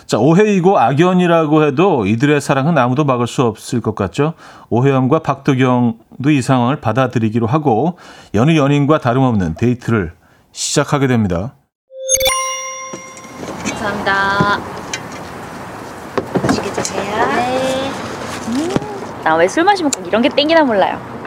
자, 0.06 0.18
오해이고 0.18 0.78
악연이라고 0.78 1.64
해도 1.66 2.06
이들의 2.06 2.42
사랑은 2.42 2.78
아무도 2.78 3.06
막을 3.06 3.28
수 3.28 3.44
없을 3.44 3.82
것 3.82 3.96
같죠. 3.96 4.34
오해영과 4.70 5.20
박도경도 5.20 6.30
이 6.32 6.42
상황을 6.42 6.82
받아들이기로 6.82 7.48
하고 7.48 7.98
여느 8.34 8.56
연인과 8.56 9.00
다름없는 9.00 9.56
데이트를 9.56 10.14
시작하게 10.52 11.08
됩니다. 11.08 11.56
감사합니다. 13.70 14.60
맛있게 16.44 16.72
드세요. 16.72 17.28
네. 17.28 17.92
나왜 19.24 19.48
술 19.48 19.64
마시면 19.64 19.92
꼭 19.92 20.08
이런 20.08 20.22
게 20.22 20.30
땡기나 20.30 20.64
몰라요. 20.64 21.21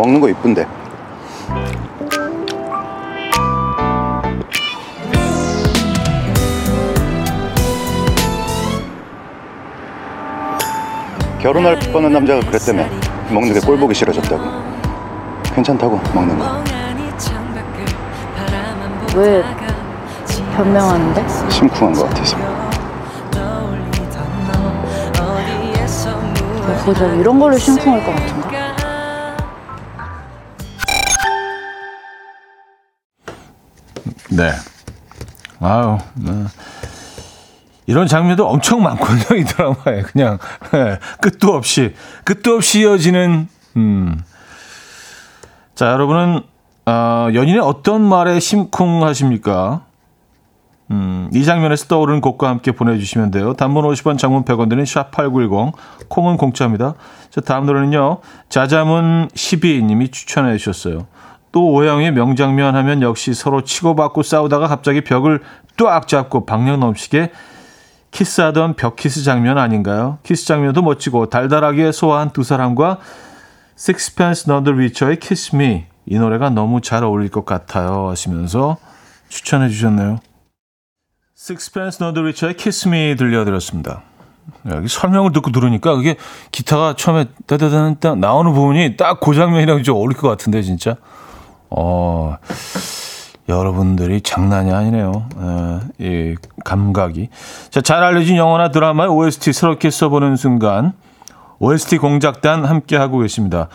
먹는 0.00 0.18
거 0.18 0.30
이쁜데. 0.30 0.66
결혼할 11.40 11.78
뻔한 11.92 12.12
남자가 12.12 12.40
그랬다며 12.40 12.84
먹는 13.30 13.52
게 13.54 13.60
꼴 13.60 13.78
보기 13.78 13.94
싫어졌다고 13.94 14.42
괜찮다고 15.54 16.00
먹는 16.14 16.38
거 16.38 16.60
왜 19.16 19.42
변명하는데? 20.56 21.24
심쿵한 21.50 21.92
것 21.94 22.04
같아서 22.08 22.36
고작 26.84 27.18
이런 27.18 27.38
걸로 27.40 27.58
심쿵할 27.58 28.04
것 28.04 28.14
같은 28.14 28.39
네. 34.30 34.52
아유, 35.60 35.98
네. 36.14 36.32
이런 37.86 38.06
장면도 38.06 38.48
엄청 38.48 38.82
많거든요, 38.82 39.40
이 39.40 39.44
드라마에. 39.44 40.02
그냥, 40.02 40.38
예, 40.74 40.98
끝도 41.20 41.54
없이, 41.54 41.94
끝도 42.24 42.54
없이 42.54 42.80
이어지는, 42.80 43.48
음. 43.76 44.22
자, 45.74 45.90
여러분은, 45.92 46.42
어, 46.86 47.28
연인의 47.34 47.60
어떤 47.60 48.02
말에 48.02 48.38
심쿵하십니까? 48.38 49.82
음, 50.92 51.30
이 51.32 51.44
장면에서 51.44 51.86
떠오르는 51.86 52.20
곡과 52.20 52.48
함께 52.48 52.72
보내주시면 52.72 53.30
돼요. 53.30 53.54
단문 53.54 53.84
50원, 53.84 54.18
장문 54.18 54.44
100원 54.44 54.68
드는 54.68 54.84
샵8910, 54.84 55.72
콩은 56.08 56.36
공짜입니다. 56.36 56.94
자, 57.30 57.40
다음 57.40 57.66
노래는요, 57.66 58.18
자자문 58.48 59.28
12님이 59.34 60.10
추천해 60.10 60.56
주셨어요. 60.56 61.06
또 61.52 61.70
오해영의 61.72 62.12
명장면 62.12 62.76
하면 62.76 63.02
역시 63.02 63.34
서로 63.34 63.62
치고받고 63.64 64.22
싸우다가 64.22 64.68
갑자기 64.68 65.00
벽을 65.00 65.40
뚜악 65.76 66.06
잡고 66.08 66.46
박력 66.46 66.78
넘치게 66.78 67.32
키스하던 68.12 68.74
벽 68.74 68.96
키스 68.96 69.22
장면 69.22 69.58
아닌가요? 69.58 70.18
키스 70.22 70.46
장면도 70.46 70.82
멋지고 70.82 71.26
달달하게 71.26 71.92
소화한 71.92 72.30
두 72.30 72.42
사람과 72.42 72.98
Sixpence 73.76 74.44
None 74.50 74.64
the 74.64 74.74
Richer의 74.74 75.18
Kiss 75.18 75.54
Me 75.56 75.86
이 76.06 76.18
노래가 76.18 76.50
너무 76.50 76.80
잘 76.80 77.04
어울릴 77.04 77.30
것 77.30 77.44
같아요 77.44 78.08
하시면서 78.08 78.76
추천해 79.28 79.68
주셨네요. 79.68 80.18
Sixpence 81.38 81.98
None 82.02 82.14
the 82.14 82.22
Richer의 82.22 82.56
Kiss 82.56 82.88
Me 82.88 83.16
들려드렸습니다. 83.16 84.02
여기 84.70 84.88
설명을 84.88 85.32
듣고 85.32 85.52
들으니까 85.52 85.94
그게 85.94 86.16
기타가 86.50 86.94
처음에 86.96 87.26
따다다다 87.46 88.16
나오는 88.16 88.52
부분이 88.52 88.96
딱 88.96 89.20
그 89.20 89.34
장면이랑 89.34 89.82
좀 89.84 89.96
어울릴 89.96 90.16
것 90.16 90.28
같은데 90.28 90.62
진짜. 90.62 90.96
어, 91.70 92.36
여러분들이 93.48 94.20
장난이 94.20 94.72
아니네요. 94.72 95.12
에, 96.00 96.04
이 96.32 96.36
감각이. 96.64 97.28
자, 97.70 97.80
잘 97.80 98.02
알려진 98.02 98.36
영화나 98.36 98.70
드라마의 98.70 99.10
OST 99.10 99.52
새롭게 99.52 99.90
써보는 99.90 100.36
순간 100.36 100.92
OST 101.58 101.98
공작단 101.98 102.64
함께 102.64 102.96
하고 102.96 103.18
계십니다. 103.18 103.68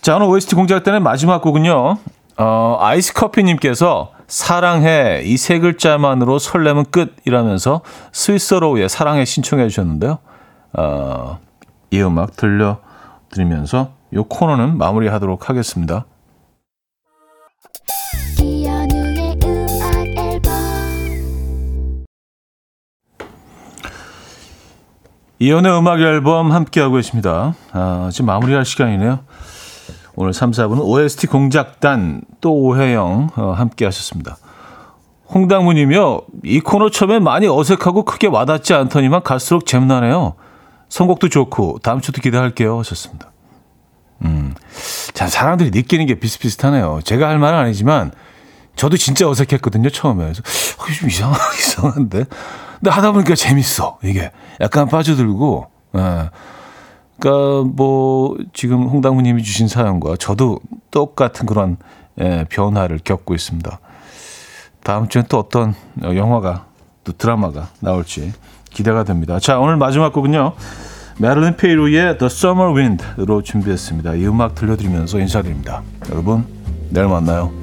자, 0.00 0.16
오늘 0.16 0.26
OST 0.28 0.54
공작단의 0.54 1.00
마지막 1.00 1.40
곡은요. 1.42 1.98
어, 2.38 2.76
아이스 2.80 3.12
커피님께서 3.14 4.12
사랑해 4.26 5.22
이 5.24 5.36
세 5.36 5.58
글자만으로 5.58 6.38
설레면 6.38 6.86
끝이라면서 6.90 7.82
스위스로의 8.12 8.88
사랑해 8.88 9.24
신청해 9.24 9.68
주셨는데요. 9.68 10.18
어, 10.72 11.38
이 11.90 12.00
음악 12.00 12.36
들려 12.36 12.78
드리면서 13.30 13.90
이 14.12 14.22
코너는 14.26 14.78
마무리하도록 14.78 15.48
하겠습니다. 15.48 16.06
이현우의 18.40 19.38
음악 19.44 20.06
앨범 20.18 20.52
이연의 25.38 25.78
음악 25.78 26.00
앨범 26.00 26.52
함께하고 26.52 26.94
계십니다. 26.94 27.54
아, 27.72 28.10
지금 28.12 28.26
마무리할 28.26 28.64
시간이네요. 28.64 29.20
오늘 30.14 30.32
3, 30.32 30.52
4분은 30.52 30.84
OST 30.84 31.26
공작단 31.26 32.22
또 32.40 32.54
오혜영 32.54 33.30
어, 33.36 33.52
함께 33.52 33.84
하셨습니다. 33.84 34.36
홍당무님이요. 35.30 36.20
이 36.44 36.60
코너 36.60 36.90
처음엔 36.90 37.24
많이 37.24 37.48
어색하고 37.48 38.04
크게 38.04 38.26
와닿지 38.28 38.74
않더니만 38.74 39.22
갈수록 39.22 39.66
재미나네요. 39.66 40.34
선곡도 40.88 41.28
좋고 41.30 41.78
다음 41.82 42.00
주도 42.00 42.20
기대할게요 42.20 42.78
하셨습니다. 42.78 43.31
음, 44.24 44.54
자 45.12 45.26
사람들이 45.26 45.70
느끼는 45.70 46.06
게 46.06 46.14
비슷비슷하네요. 46.14 47.00
제가 47.04 47.28
할 47.28 47.38
말은 47.38 47.58
아니지만 47.58 48.12
저도 48.76 48.96
진짜 48.96 49.28
어색했거든요 49.28 49.90
처음에. 49.90 50.24
그래서 50.24 50.42
어, 50.78 50.92
좀 50.92 51.08
이상 51.08 51.32
이상한데. 51.58 52.24
근데 52.78 52.90
하다 52.90 53.12
보니까 53.12 53.34
재밌어 53.34 53.98
이게 54.02 54.30
약간 54.60 54.88
빠져들고. 54.88 55.66
예. 55.96 56.30
그러니까 57.18 57.70
뭐 57.76 58.36
지금 58.52 58.88
홍당무 58.88 59.22
님이 59.22 59.42
주신 59.42 59.68
사연과 59.68 60.16
저도 60.16 60.58
똑같은 60.90 61.46
그런 61.46 61.76
예, 62.20 62.44
변화를 62.48 62.98
겪고 63.02 63.34
있습니다. 63.34 63.78
다음 64.82 65.08
주엔 65.08 65.26
또 65.28 65.38
어떤 65.38 65.74
영화가 66.02 66.66
또 67.04 67.12
드라마가 67.12 67.68
나올지 67.80 68.32
기대가 68.70 69.04
됩니다. 69.04 69.38
자 69.38 69.58
오늘 69.58 69.76
마지막 69.76 70.12
곡은요. 70.12 70.54
메릴린 71.18 71.56
페이로의 71.56 72.18
The 72.18 72.26
Summer 72.26 72.74
Wind로 72.74 73.42
준비했습니다. 73.42 74.14
이 74.14 74.26
음악 74.26 74.54
들려드리면서 74.54 75.18
인사드립니다. 75.20 75.82
여러분 76.10 76.44
내일 76.90 77.08
만나요. 77.08 77.61